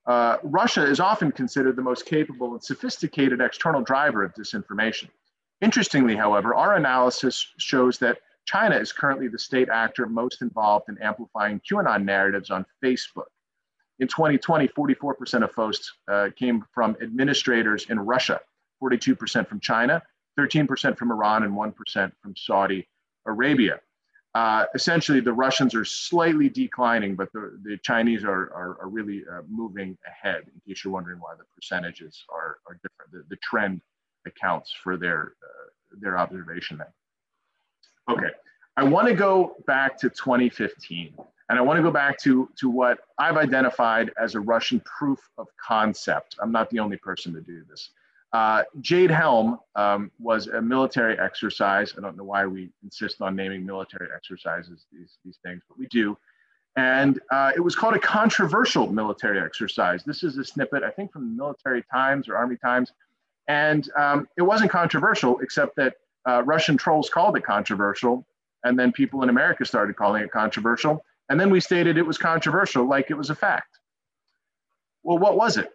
[0.06, 5.10] Uh, Russia is often considered the most capable and sophisticated external driver of disinformation.
[5.62, 10.98] Interestingly, however, our analysis shows that China is currently the state actor most involved in
[11.00, 13.26] amplifying QAnon narratives on Facebook.
[14.00, 18.40] In 2020, 44% of posts uh, came from administrators in Russia,
[18.82, 20.02] 42% from China,
[20.40, 22.88] 13% from Iran, and 1% from Saudi
[23.26, 23.80] Arabia.
[24.36, 29.24] Uh, essentially, the Russians are slightly declining, but the, the Chinese are, are, are really
[29.32, 33.12] uh, moving ahead, in case you're wondering why the percentages are, are different.
[33.12, 33.82] The, the trend
[34.28, 36.94] accounts for their, uh, their observation there.
[38.10, 38.30] Okay,
[38.76, 41.16] I want to go back to 2015,
[41.50, 45.20] and I want to go back to, to what I've identified as a Russian proof
[45.40, 46.36] of concept.
[46.40, 47.90] I'm not the only person to do this.
[48.34, 51.94] Uh, Jade Helm um, was a military exercise.
[51.98, 55.88] I don't know why we insist on naming military exercises these, these things, but we
[55.88, 56.18] do.
[56.76, 60.04] And uh, it was called a controversial military exercise.
[60.04, 62.92] This is a snippet, I think, from the Military Times or Army Times.
[63.48, 65.96] And um, it wasn't controversial, except that
[66.30, 68.28] uh, Russian trolls called it controversial.
[68.64, 71.04] And then people in America started calling it controversial.
[71.30, 73.80] And then we stated it was controversial like it was a fact.
[75.04, 75.72] Well, what was it?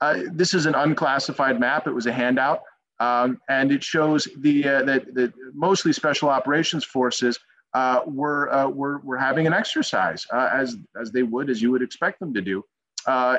[0.00, 1.86] Uh, this is an unclassified map.
[1.86, 2.60] It was a handout,
[3.00, 7.38] um, and it shows the uh, that, that mostly special operations forces
[7.74, 11.70] uh, were, uh, were were having an exercise uh, as as they would, as you
[11.70, 12.62] would expect them to do,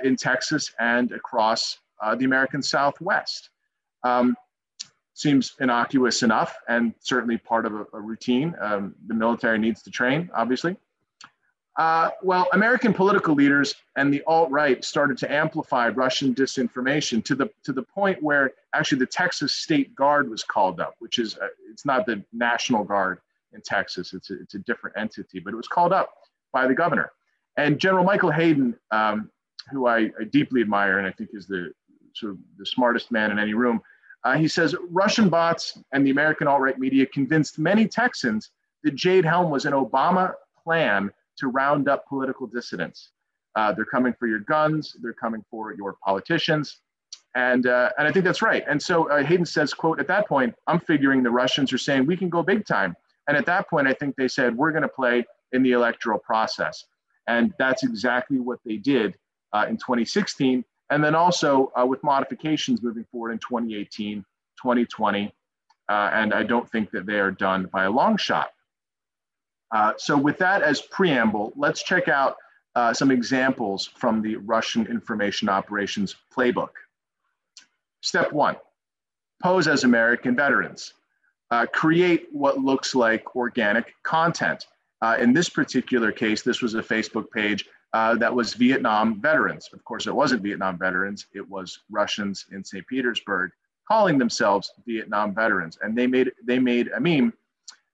[0.04, 1.78] in Texas and across
[2.18, 3.50] the American Southwest.
[4.04, 4.36] Um,
[5.14, 8.54] seems innocuous enough, and certainly part of a, a routine.
[8.62, 10.78] Um, the military needs to train, obviously.
[11.78, 17.52] Uh, well, American political leaders and the alt-right started to amplify Russian disinformation to the
[17.64, 21.48] to the point where actually the Texas State Guard was called up, which is uh,
[21.70, 23.20] it's not the National Guard
[23.54, 26.12] in Texas; it's a, it's a different entity, but it was called up
[26.52, 27.12] by the governor.
[27.58, 29.30] And General Michael Hayden, um,
[29.72, 31.72] who I, I, deeply admire and I think is the
[32.16, 33.82] sort of the smartest man in any room,
[34.24, 38.50] uh, he says Russian bots and the American alt-right media convinced many Texans
[38.84, 43.12] that Jade Helm was an Obama plan to round up political dissidents.
[43.56, 44.96] Uh, they're coming for your guns.
[45.02, 46.82] They're coming for your politicians.
[47.36, 48.64] And, uh, and I think that's right.
[48.68, 52.06] And so uh, Hayden says, quote, at that point, I'm figuring the Russians are saying
[52.06, 52.96] we can go big time.
[53.28, 56.20] And at that point, I think they said, we're going to play in the electoral
[56.20, 56.86] process.
[57.28, 59.18] And that's exactly what they did
[59.54, 60.64] uh, in 2016.
[60.90, 64.24] And then also uh, with modifications moving forward in 2018,
[64.62, 65.34] 2020.
[65.90, 68.50] Uh, and I don't think that they are done by a long shot.
[69.72, 72.38] Uh, so with that as preamble, let's check out
[72.76, 76.70] uh, some examples from the Russian information operations playbook.
[78.02, 78.56] Step one,
[79.42, 80.94] pose as American veterans.
[81.50, 84.68] Uh, create what looks like organic content.
[85.02, 89.70] Uh, in this particular case, this was a Facebook page uh, that was Vietnam veterans.
[89.74, 92.86] Of course, it wasn't Vietnam veterans, it was Russians in St.
[92.88, 93.52] Petersburg
[93.88, 95.78] calling themselves Vietnam veterans.
[95.82, 97.34] And they made, they made a meme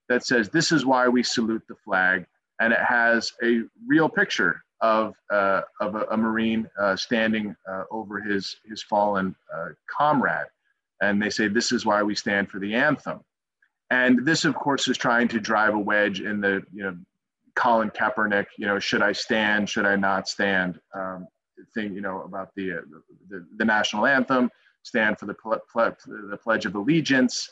[0.10, 2.26] that says, This is why we salute the flag.
[2.60, 7.84] And it has a real picture of, uh, of a, a Marine uh, standing uh,
[7.90, 10.48] over his, his fallen uh, comrade.
[11.02, 13.22] And they say, This is why we stand for the anthem.
[13.90, 16.98] And this, of course, is trying to drive a wedge in the, you know,
[17.56, 21.28] Colin Kaepernick, you know, should I stand, should I not stand um,
[21.74, 22.82] thing, you know, about the, uh,
[23.30, 24.50] the, the, national anthem,
[24.82, 27.50] stand for the, ple- ple- the Pledge of Allegiance.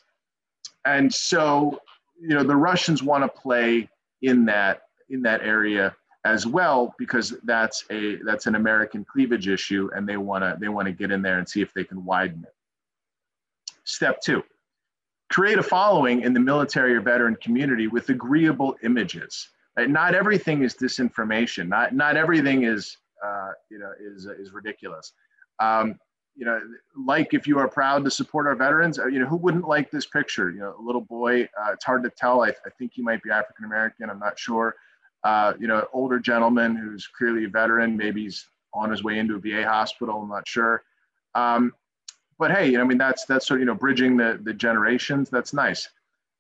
[0.85, 1.79] And so
[2.21, 3.89] you know the Russians want to play
[4.21, 9.89] in that in that area as well because that's a that's an American cleavage issue
[9.95, 12.05] and they want to they want to get in there and see if they can
[12.05, 12.53] widen it.
[13.84, 14.43] Step 2.
[15.31, 19.49] Create a following in the military or veteran community with agreeable images.
[19.75, 19.89] Right?
[19.89, 21.67] Not everything is disinformation.
[21.67, 25.13] Not not everything is uh, you know is is ridiculous.
[25.60, 25.97] Um,
[26.36, 26.60] you know,
[26.96, 29.91] like if you are proud to support our veterans, uh, you know, who wouldn't like
[29.91, 30.50] this picture?
[30.50, 32.44] You know, a little boy, uh, it's hard to tell.
[32.44, 34.10] I, I think he might be African American.
[34.10, 34.76] I'm not sure.
[35.24, 39.36] Uh, you know, older gentleman who's clearly a veteran, maybe he's on his way into
[39.36, 40.22] a VA hospital.
[40.22, 40.84] I'm not sure.
[41.36, 41.74] Um,
[42.39, 44.54] but hey, you know, I mean, that's that's sort of you know bridging the the
[44.54, 45.30] generations.
[45.30, 45.88] That's nice.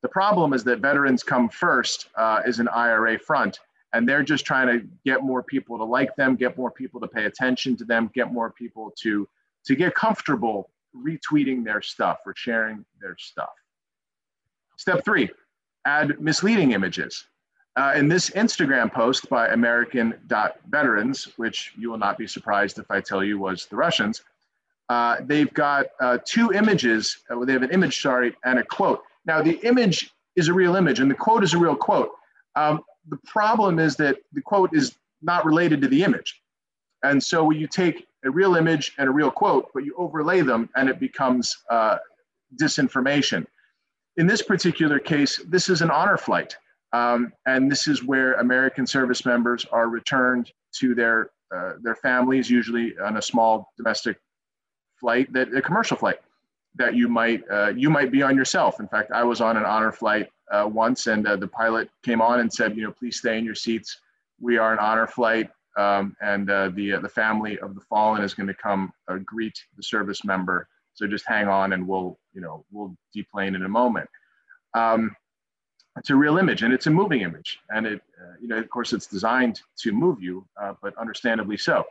[0.01, 3.59] The problem is that veterans come first uh, is an IRA front,
[3.93, 7.07] and they're just trying to get more people to like them, get more people to
[7.07, 9.27] pay attention to them, get more people to
[9.65, 13.49] to get comfortable retweeting their stuff or sharing their stuff.
[14.77, 15.29] Step three,
[15.85, 17.25] add misleading images.
[17.77, 22.99] Uh, in this Instagram post by American.veterans, which you will not be surprised if I
[22.99, 24.23] tell you was the Russians,
[24.89, 27.23] uh, they've got uh, two images.
[27.29, 29.03] Uh, they have an image, sorry, and a quote.
[29.25, 32.11] Now, the image is a real image and the quote is a real quote.
[32.55, 36.41] Um, the problem is that the quote is not related to the image.
[37.03, 40.41] And so when you take a real image and a real quote, but you overlay
[40.41, 41.97] them and it becomes uh,
[42.59, 43.45] disinformation.
[44.17, 46.55] In this particular case, this is an honor flight.
[46.93, 52.49] Um, and this is where American service members are returned to their, uh, their families,
[52.49, 54.17] usually on a small domestic
[54.99, 56.19] flight, that a commercial flight
[56.75, 58.79] that you might, uh, you might be on yourself.
[58.79, 62.21] In fact, I was on an honor flight uh, once and uh, the pilot came
[62.21, 63.99] on and said, you know, please stay in your seats.
[64.39, 68.23] We are an honor flight um, and uh, the uh, the family of the fallen
[68.23, 70.67] is going to come uh, greet the service member.
[70.93, 74.09] So just hang on, and we'll you know we'll deplane in a moment.
[74.73, 75.15] Um,
[75.97, 78.69] it's a real image, and it's a moving image, and it uh, you know of
[78.69, 81.83] course it's designed to move you, uh, but understandably so.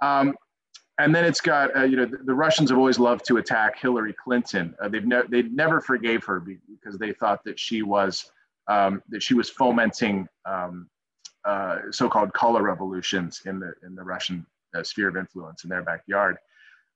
[0.00, 0.34] Um,
[1.00, 3.78] and then it's got uh, you know the, the, Russians have always loved to attack
[3.78, 4.74] Hillary Clinton.
[4.88, 8.30] they've ne- they never forgave her because they thought that she was
[8.68, 10.88] um, that she was fomenting um,
[11.44, 15.82] uh, so-called color revolutions in the in the Russian uh, sphere of influence in their
[15.82, 16.36] backyard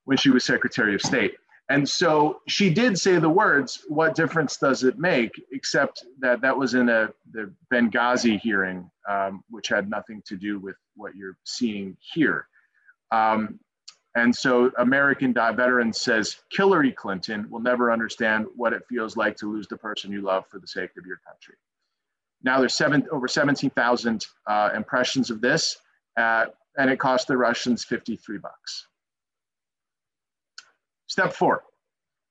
[0.05, 1.35] when she was Secretary of State.
[1.69, 6.57] And so she did say the words, "What difference does it make?" Except that that
[6.57, 11.37] was in a the Benghazi hearing, um, which had nothing to do with what you're
[11.45, 12.47] seeing here.
[13.11, 13.59] Um,
[14.15, 19.51] and so American veteran says Hillary Clinton will never understand what it feels like to
[19.51, 21.55] lose the person you love for the sake of your country.
[22.43, 25.77] Now there's seven, over 17,000 uh, impressions of this,
[26.17, 26.45] uh,
[26.77, 28.87] and it cost the Russians 53 bucks.
[31.07, 31.63] Step four,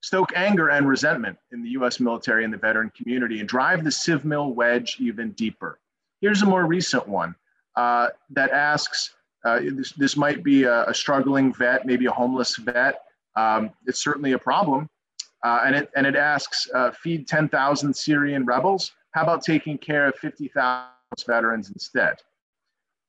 [0.02, 3.92] stoke anger and resentment in the US military and the veteran community and drive the
[3.92, 5.78] civ wedge even deeper.
[6.20, 7.34] Here's a more recent one.
[7.76, 12.56] uh, that asks uh, this, this might be a, a, struggling vet, maybe a homeless
[12.56, 13.02] vet.
[13.34, 14.88] Um, it's certainly a problem.
[15.44, 18.92] Uh, and, it, and it asks uh, feed 10,000 Syrian rebels.
[19.12, 20.90] How about taking care of 50,000
[21.26, 22.16] veterans instead?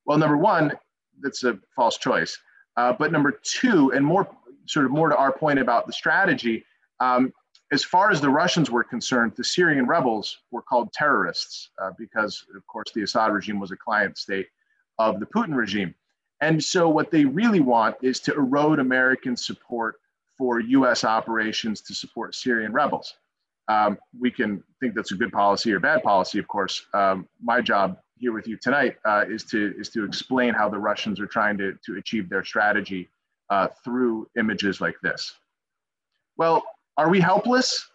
[0.06, 0.74] Well, number one,
[1.22, 2.38] that's a false choice.
[2.76, 4.28] Uh, but number two, and more
[4.66, 6.66] sort of more to our point about the strategy,
[7.00, 7.32] um,
[7.72, 12.46] as far as the Russians were concerned, the Syrian rebels were called terrorists uh, because,
[12.56, 14.48] of course, the Assad regime was a client state
[15.00, 15.96] of the Putin regime.
[16.42, 19.96] And so, what they really want is to erode American support
[20.38, 23.16] for US operations to support Syrian rebels.
[23.68, 26.86] Um, we can think that's a good policy or bad policy, of course.
[26.94, 30.78] Um, my job here with you tonight uh, is, to, is to explain how the
[30.78, 33.10] Russians are trying to, to achieve their strategy
[33.50, 35.34] uh, through images like this.
[36.38, 36.64] Well,
[36.98, 37.90] are we helpless?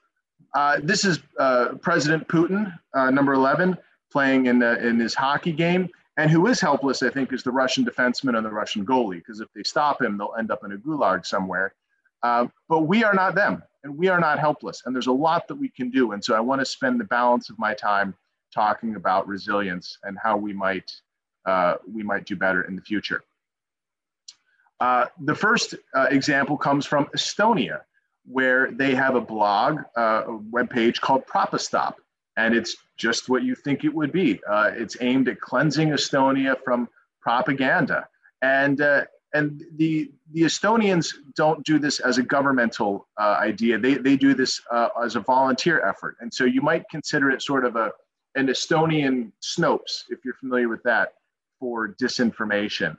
[0.54, 3.76] Uh, this is uh, President Putin, uh, number 11,
[4.10, 5.88] playing in, the, in his hockey game.
[6.16, 9.40] And who is helpless, I think, is the Russian defenseman and the Russian goalie, because
[9.40, 11.74] if they stop him, they'll end up in a gulag somewhere.
[12.24, 14.82] Uh, but we are not them, and we are not helpless.
[14.84, 16.12] And there's a lot that we can do.
[16.12, 18.14] And so I want to spend the balance of my time
[18.54, 20.90] talking about resilience and how we might
[21.46, 23.24] uh, we might do better in the future.
[24.80, 27.80] Uh, the first uh, example comes from Estonia,
[28.26, 31.94] where they have a blog, uh, a webpage called Propastop
[32.38, 34.40] and it's just what you think it would be.
[34.48, 36.88] Uh, it's aimed at cleansing Estonia from
[37.20, 38.08] propaganda,
[38.40, 39.04] and uh,
[39.34, 43.78] and the the Estonians don't do this as a governmental uh, idea.
[43.78, 47.42] They they do this uh, as a volunteer effort, and so you might consider it
[47.42, 47.92] sort of a
[48.34, 51.14] an Estonian Snopes, if you're familiar with that,
[51.58, 52.96] for disinformation.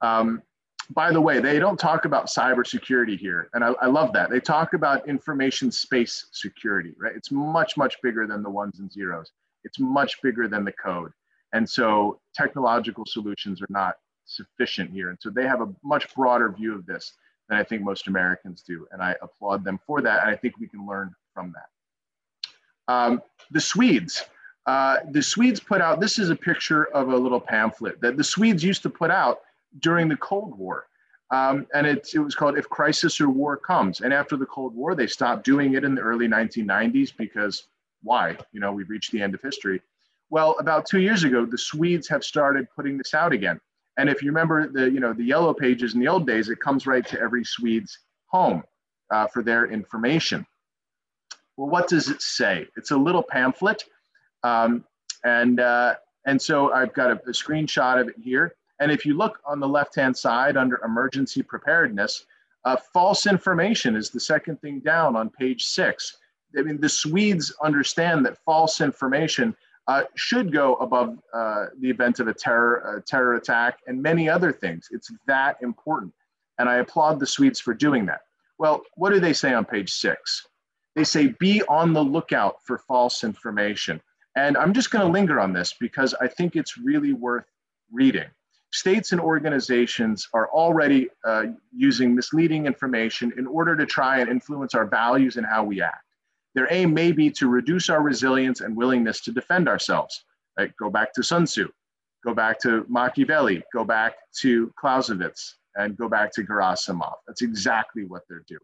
[0.00, 0.42] Um,
[0.90, 4.30] by the way, they don't talk about cybersecurity here, and I, I, love that.
[4.30, 7.12] They talk about information space security, right?
[7.14, 9.30] It's much, much bigger than the ones and zeros.
[9.64, 11.12] It's much bigger than the code.
[11.52, 13.96] And so technological solutions are not
[14.28, 15.10] sufficient here.
[15.10, 17.12] And so they have a much broader view of this
[17.48, 18.86] than I think most Americans do.
[18.92, 20.22] And I applaud them for that.
[20.22, 22.92] And I think we can learn from that.
[22.92, 24.24] Um, the Swedes.
[24.66, 28.24] Uh, the Swedes put out, this is a picture of a little pamphlet that the
[28.24, 29.40] Swedes used to put out
[29.80, 30.86] during the Cold War.
[31.30, 34.00] Um, and it, it was called If Crisis or War Comes.
[34.00, 37.68] And after the Cold War, they stopped doing it in the early 1990s because
[38.02, 38.36] why?
[38.52, 39.80] You know, we've reached the end of history.
[40.30, 43.60] Well, about two years ago, the Swedes have started putting this out again.
[43.98, 46.60] And if you remember the, you know, the yellow pages in the old days, it
[46.60, 48.62] comes right to every Swede's home
[49.12, 50.46] uh, for their information.
[51.56, 52.66] Well, what does it say?
[52.76, 53.84] It's a little pamphlet.
[54.44, 54.84] Um,
[55.24, 58.54] and, uh, and so I've got a, a screenshot of it here.
[58.80, 62.24] And if you look on the left-hand side under emergency preparedness,
[62.64, 66.16] uh, false information is the second thing down on page six.
[66.56, 69.56] I mean, the Swedes understand that false information
[69.88, 74.52] uh, should go above uh, the event of a terror, terror attack and many other
[74.52, 74.88] things.
[74.90, 76.12] It's that important.
[76.58, 78.20] And I applaud the Swedes for doing that.
[78.58, 80.46] Well, what do they say on page six?
[80.94, 84.00] They say, be on the lookout for false information.
[84.36, 87.46] And I'm just going to linger on this because I think it's really worth
[87.90, 88.28] reading
[88.70, 94.74] states and organizations are already uh, using misleading information in order to try and influence
[94.74, 96.04] our values and how we act.
[96.54, 100.24] Their aim may be to reduce our resilience and willingness to defend ourselves.
[100.58, 100.72] Right?
[100.78, 101.68] Go back to Sun Tzu,
[102.24, 107.14] go back to Machiavelli, go back to Clausewitz, and go back to Gerasimov.
[107.26, 108.60] That's exactly what they're doing.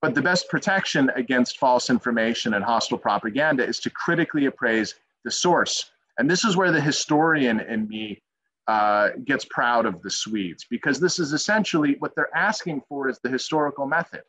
[0.00, 5.30] But the best protection against false information and hostile propaganda is to critically appraise the
[5.30, 5.90] source.
[6.18, 8.22] And this is where the historian in me
[8.68, 13.18] uh, gets proud of the Swedes because this is essentially what they're asking for is
[13.22, 14.22] the historical method.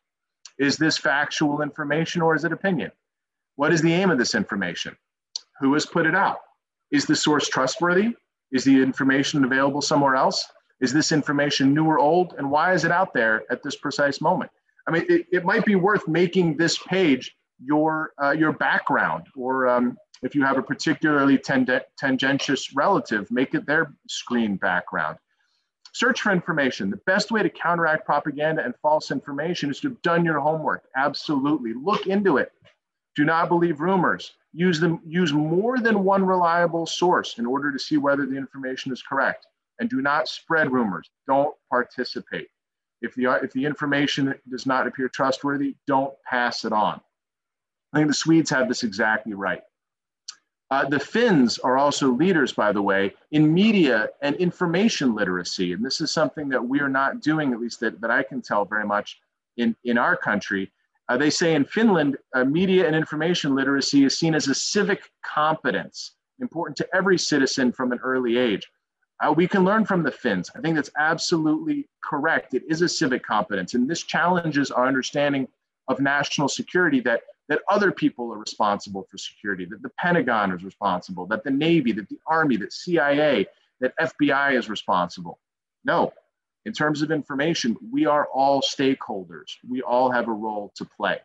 [0.59, 2.91] Is this factual information or is it opinion?
[3.55, 4.95] What is the aim of this information?
[5.61, 6.39] Who has put it out?
[6.91, 8.15] Is the source trustworthy?
[8.51, 10.45] Is the information available somewhere else?
[10.81, 12.35] Is this information new or old?
[12.37, 14.51] And why is it out there at this precise moment?
[14.87, 19.67] I mean, it, it might be worth making this page your, uh, your background or
[19.67, 25.17] um, if you have a particularly tend- tangentious relative, make it their screen background.
[25.99, 26.89] Search for information.
[26.89, 30.85] The best way to counteract propaganda and false information is to have done your homework.
[30.95, 31.73] Absolutely.
[31.73, 32.53] Look into it.
[33.17, 34.35] Do not believe rumors.
[34.53, 38.93] Use them use more than one reliable source in order to see whether the information
[38.93, 39.45] is correct.
[39.81, 41.09] And do not spread rumors.
[41.27, 42.47] Don't participate.
[43.01, 47.01] If the if the information does not appear trustworthy, don't pass it on.
[47.91, 49.63] I think the Swedes have this exactly right.
[50.71, 55.73] Uh, the Finns are also leaders, by the way, in media and information literacy.
[55.73, 58.41] And this is something that we are not doing, at least that, that I can
[58.41, 59.19] tell very much
[59.57, 60.71] in, in our country.
[61.09, 65.09] Uh, they say in Finland, uh, media and information literacy is seen as a civic
[65.25, 68.67] competence, important to every citizen from an early age.
[69.21, 70.51] Uh, we can learn from the Finns.
[70.55, 72.53] I think that's absolutely correct.
[72.53, 75.47] It is a civic competence, and this challenges our understanding
[75.87, 80.63] of national security that that other people are responsible for security, that the Pentagon is
[80.63, 83.47] responsible, that the Navy, that the Army, that CIA,
[83.81, 85.39] that FBI is responsible.
[85.83, 86.13] No,
[86.65, 89.55] in terms of information, we are all stakeholders.
[89.67, 91.17] We all have a role to play.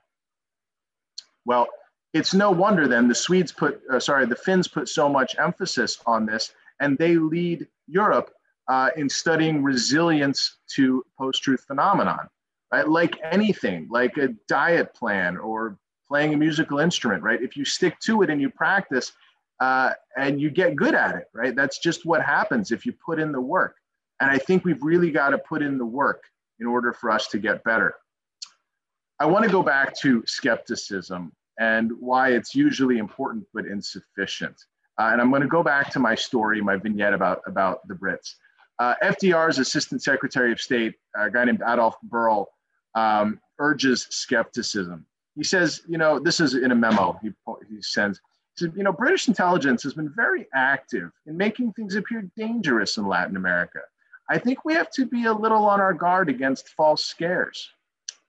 [1.44, 1.68] Well,
[2.14, 6.00] it's no wonder then the Swedes put, uh, sorry, the Finns put so much emphasis
[6.06, 8.30] on this, and they lead Europe
[8.68, 12.28] uh, in studying resilience to post-truth phenomenon.
[12.72, 12.88] Right?
[12.88, 15.76] Like anything, like a diet plan or
[16.08, 17.42] playing a musical instrument, right?
[17.42, 19.12] If you stick to it and you practice
[19.60, 21.54] uh, and you get good at it, right?
[21.54, 23.76] That's just what happens if you put in the work.
[24.20, 26.24] And I think we've really got to put in the work
[26.60, 27.94] in order for us to get better.
[29.20, 34.56] I want to go back to skepticism and why it's usually important but insufficient.
[34.98, 37.94] Uh, and I'm going to go back to my story, my vignette about, about the
[37.94, 38.34] Brits.
[38.78, 42.46] Uh, FDR's Assistant Secretary of State, a guy named Adolf Berle,
[42.94, 45.06] um, urges skepticism.
[45.36, 47.30] He says, you know, this is in a memo he,
[47.68, 48.20] he sends.
[48.56, 52.96] He said, you know, British intelligence has been very active in making things appear dangerous
[52.96, 53.80] in Latin America.
[54.30, 57.68] I think we have to be a little on our guard against false scares.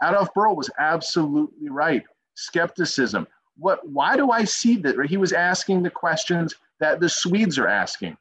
[0.04, 2.04] Adolf Berle was absolutely right.
[2.34, 3.28] Skepticism.
[3.58, 4.98] What, why do I see that?
[5.08, 8.18] He was asking the questions that the Swedes are asking.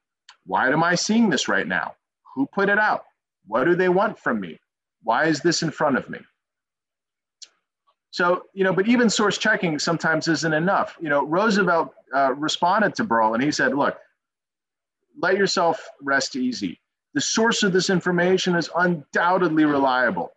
[0.47, 1.95] Why am I seeing this right now?
[2.35, 3.05] Who put it out?
[3.47, 4.61] What do they want from me?
[5.03, 6.21] Why is this in front of me?
[8.15, 10.97] So, you know, but even source checking sometimes isn't enough.
[11.01, 13.99] You know, Roosevelt uh, responded to Berle and he said, look,
[15.21, 16.81] let yourself rest easy
[17.15, 20.33] the source of this information is undoubtedly reliable.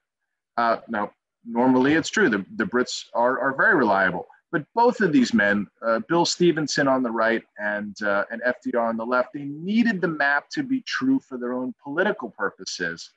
[0.55, 1.11] Uh, now,
[1.45, 4.27] normally it's true, the, the Brits are, are very reliable.
[4.51, 8.87] But both of these men, uh, Bill Stephenson on the right and, uh, and FDR
[8.87, 13.09] on the left, they needed the map to be true for their own political purposes.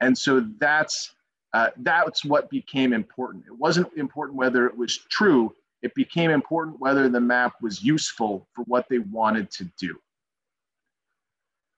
[0.00, 1.14] And so that's,
[1.54, 3.44] uh, that's what became important.
[3.46, 8.46] It wasn't important whether it was true, it became important whether the map was useful
[8.52, 9.98] for what they wanted to do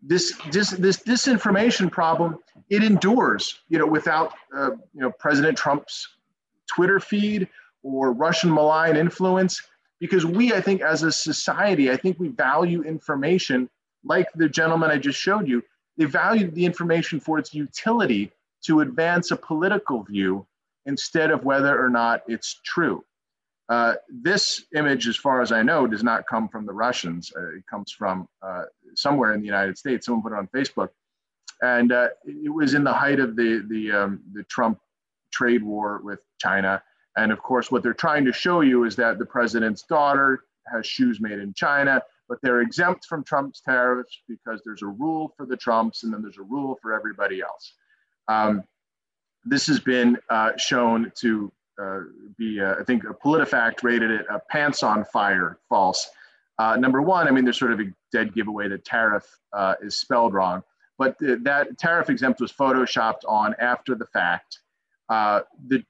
[0.07, 2.39] this, this, this disinformation problem,
[2.71, 6.09] it endures, you know, without, uh, you know, President Trump's
[6.69, 7.49] Twitter feed
[7.83, 9.63] or Russian malign influence,
[9.99, 13.69] because we, I think, as a society, I think we value information
[14.05, 15.63] like the gentleman I just showed you.
[15.97, 18.31] They value the information for its utility
[18.65, 20.47] to advance a political view
[20.87, 23.05] instead of whether or not it's true.
[23.69, 27.33] Uh, this image, as far as I know, does not come from the Russians.
[27.37, 28.63] Uh, it comes from uh,
[28.95, 30.07] somewhere in the United States.
[30.07, 30.91] Someone put it on Facebook,
[31.63, 34.79] and uh, it was in the height of the the um, the Trump
[35.33, 36.81] trade war with China.
[37.17, 40.87] And of course, what they're trying to show you is that the president's daughter has
[40.87, 45.47] shoes made in China, but they're exempt from Trump's tariffs because there's a rule for
[45.47, 47.73] the Trumps and then there's a rule for everybody else.
[48.29, 48.65] Um,
[49.45, 52.01] this has been uh, shown to uh,
[52.37, 56.11] be, uh, I think, PolitiFact rated it a pants on fire false.
[56.59, 59.97] Uh, number one, I mean, there's sort of a dead giveaway that tariff uh, is
[59.97, 60.63] spelled wrong,
[60.99, 64.61] but th- that tariff exempt was photoshopped on after the fact.
[65.09, 65.83] Uh, the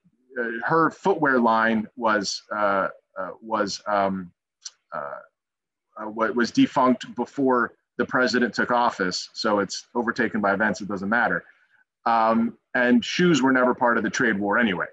[0.64, 2.42] her footwear line was
[3.40, 4.30] was um,
[6.12, 10.80] what was defunct before the president took office, so it's overtaken by events.
[10.80, 11.44] It doesn't matter.
[12.06, 14.86] Um, and shoes were never part of the trade war anyway.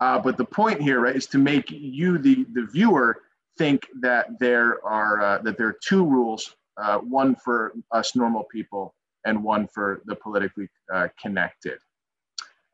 [0.00, 3.18] Uh, but the point here, right, is to make you, the, the viewer,
[3.58, 8.44] think that there are uh, that there are two rules, uh, one for us normal
[8.44, 8.94] people
[9.24, 11.78] and one for the politically uh, connected.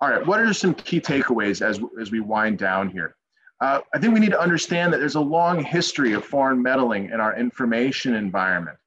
[0.01, 3.17] All right, what are some key takeaways as, as we wind down here?
[3.61, 7.07] Uh, I think we need to understand that there's a long history of foreign meddling
[7.07, 8.79] in our information environment.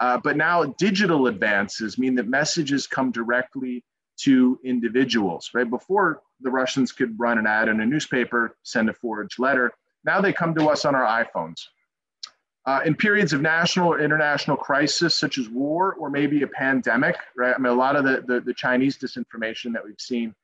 [0.00, 3.82] Uh, but now digital advances mean that messages come directly
[4.18, 5.68] to individuals, right?
[5.68, 9.72] Before the Russians could run an ad in a newspaper, send a forged letter.
[10.04, 11.60] Now they come to us on our iPhones.
[12.66, 17.16] Uh, in periods of national or international crisis, such as war or maybe a pandemic,
[17.36, 17.54] right?
[17.54, 20.34] I mean, a lot of the, the, the Chinese disinformation that we've seen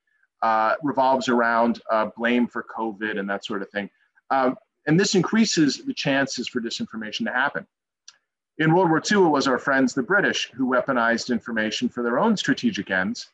[0.40, 3.90] uh, revolves around uh, blame for COVID and that sort of thing.
[4.30, 4.56] Um,
[4.86, 7.66] and this increases the chances for disinformation to happen.
[8.58, 12.18] In World War II, it was our friends, the British, who weaponized information for their
[12.18, 13.32] own strategic ends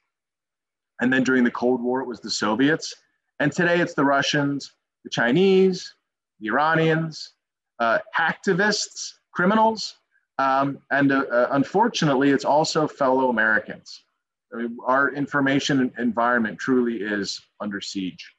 [1.01, 2.95] and then during the Cold War, it was the Soviets.
[3.39, 4.73] And today it's the Russians,
[5.05, 5.95] the Chinese,
[6.41, 7.35] the Iranians,
[7.79, 9.97] uh, hacktivists, criminals,
[10.39, 14.05] um, and uh, uh, unfortunately, it's also fellow Americans.
[14.53, 18.35] I mean, our information environment truly is under siege.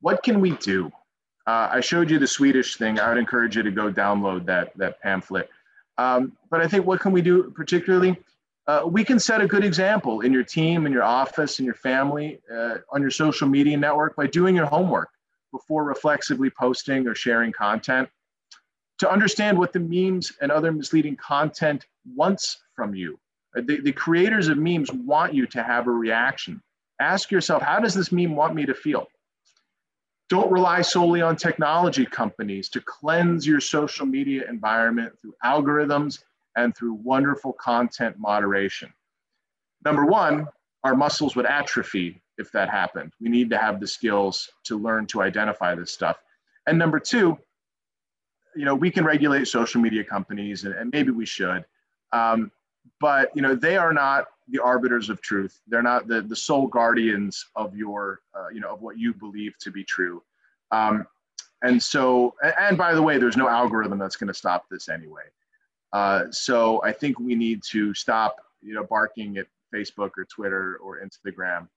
[0.00, 0.92] What can we do?
[1.46, 3.00] Uh, I showed you the Swedish thing.
[3.00, 5.48] I would encourage you to go download that, that pamphlet.
[5.98, 8.16] Um, but I think what can we do particularly?
[8.66, 11.74] Uh, we can set a good example in your team, in your office, in your
[11.74, 15.10] family, uh, on your social media network by doing your homework
[15.52, 18.08] before reflexively posting or sharing content.
[19.00, 23.18] To understand what the memes and other misleading content wants from you.
[23.56, 26.62] Uh, the, the creators of memes want you to have a reaction.
[27.00, 29.08] Ask yourself, how does this meme want me to feel?
[30.28, 36.20] Don't rely solely on technology companies to cleanse your social media environment through algorithms
[36.56, 38.92] and through wonderful content moderation.
[39.84, 40.46] Number one,
[40.84, 43.12] our muscles would atrophy if that happened.
[43.20, 46.18] We need to have the skills to learn to identify this stuff.
[46.66, 47.38] And number two,
[48.54, 51.64] you know, we can regulate social media companies, and, and maybe we should,
[52.12, 52.50] um,
[53.00, 55.60] but you know, they are not the arbiters of truth.
[55.66, 59.56] They're not the, the sole guardians of your, uh, you know, of what you believe
[59.60, 60.22] to be true.
[60.70, 61.06] Um,
[61.62, 65.22] and so, and by the way, there's no algorithm that's going to stop this anyway.
[65.92, 70.78] Uh, so I think we need to stop, you know, barking at Facebook or Twitter
[70.82, 71.68] or Instagram,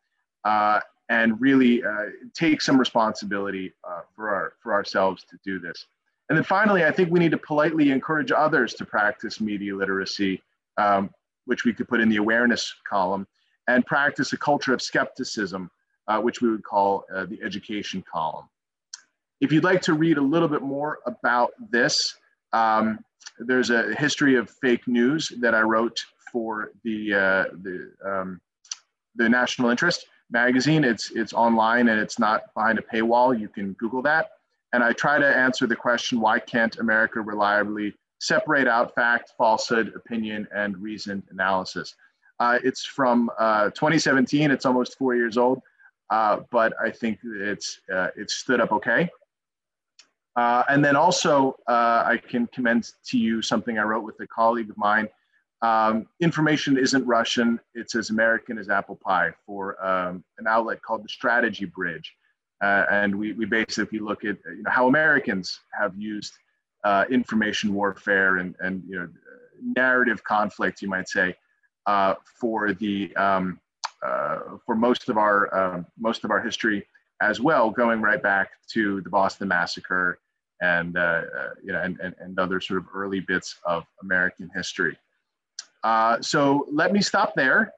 [0.46, 5.86] uh, and really uh, take some responsibility uh, for our for ourselves to do this.
[6.30, 10.42] And then finally, I think we need to politely encourage others to practice media literacy,
[10.78, 11.12] um,
[11.46, 13.28] which we could put in the awareness column,
[13.68, 15.70] and practice a culture of skepticism,
[16.08, 18.46] uh, which we would call uh, the education column.
[19.42, 22.16] If you'd like to read a little bit more about this,
[22.56, 23.00] um,
[23.40, 26.00] there's a history of fake news that I wrote
[26.32, 28.42] for the uh, the um,
[29.16, 30.84] the National Interest magazine.
[30.84, 33.38] It's it's online and it's not behind a paywall.
[33.38, 34.30] You can Google that.
[34.74, 39.92] And I try to answer the question: Why can't America reliably separate out fact, falsehood,
[39.96, 41.94] opinion, and reasoned analysis?
[42.40, 44.52] Uh, it's from uh, 2017.
[44.52, 45.62] It's almost four years old,
[46.10, 49.10] uh, but I think it's uh, it's stood up okay.
[50.36, 54.28] Uh, and then also, uh, I can commend to you something I wrote with a
[54.28, 55.08] colleague of mine.
[55.62, 61.04] Um, information isn't Russian, it's as American as apple pie for um, an outlet called
[61.04, 62.14] the Strategy Bridge.
[62.62, 66.34] Uh, and we, we basically look at you know, how Americans have used
[66.84, 69.10] uh, information warfare and, and you know,
[69.62, 71.34] narrative conflict, you might say,
[71.86, 73.60] uh, for, the, um,
[74.06, 76.86] uh, for most, of our, um, most of our history
[77.22, 80.20] as well, going right back to the Boston Massacre
[80.66, 84.50] and, uh, uh, you know, and, and, and other sort of early bits of American
[84.56, 84.98] history.
[85.84, 87.74] Uh, so let me stop there.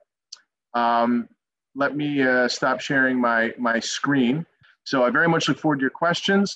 [0.74, 1.28] Um,
[1.76, 4.46] let me uh, stop sharing my, my screen.
[4.84, 6.48] So I very much look forward to your questions.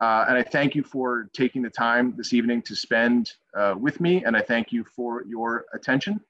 [0.00, 4.00] Uh, and I thank you for taking the time this evening to spend uh, with
[4.00, 4.24] me.
[4.24, 6.20] And I thank you for your attention.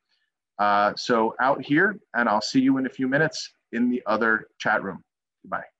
[0.96, 3.38] So out here, and I'll see you in a few minutes
[3.72, 5.02] in the other chat room.
[5.42, 5.71] Goodbye.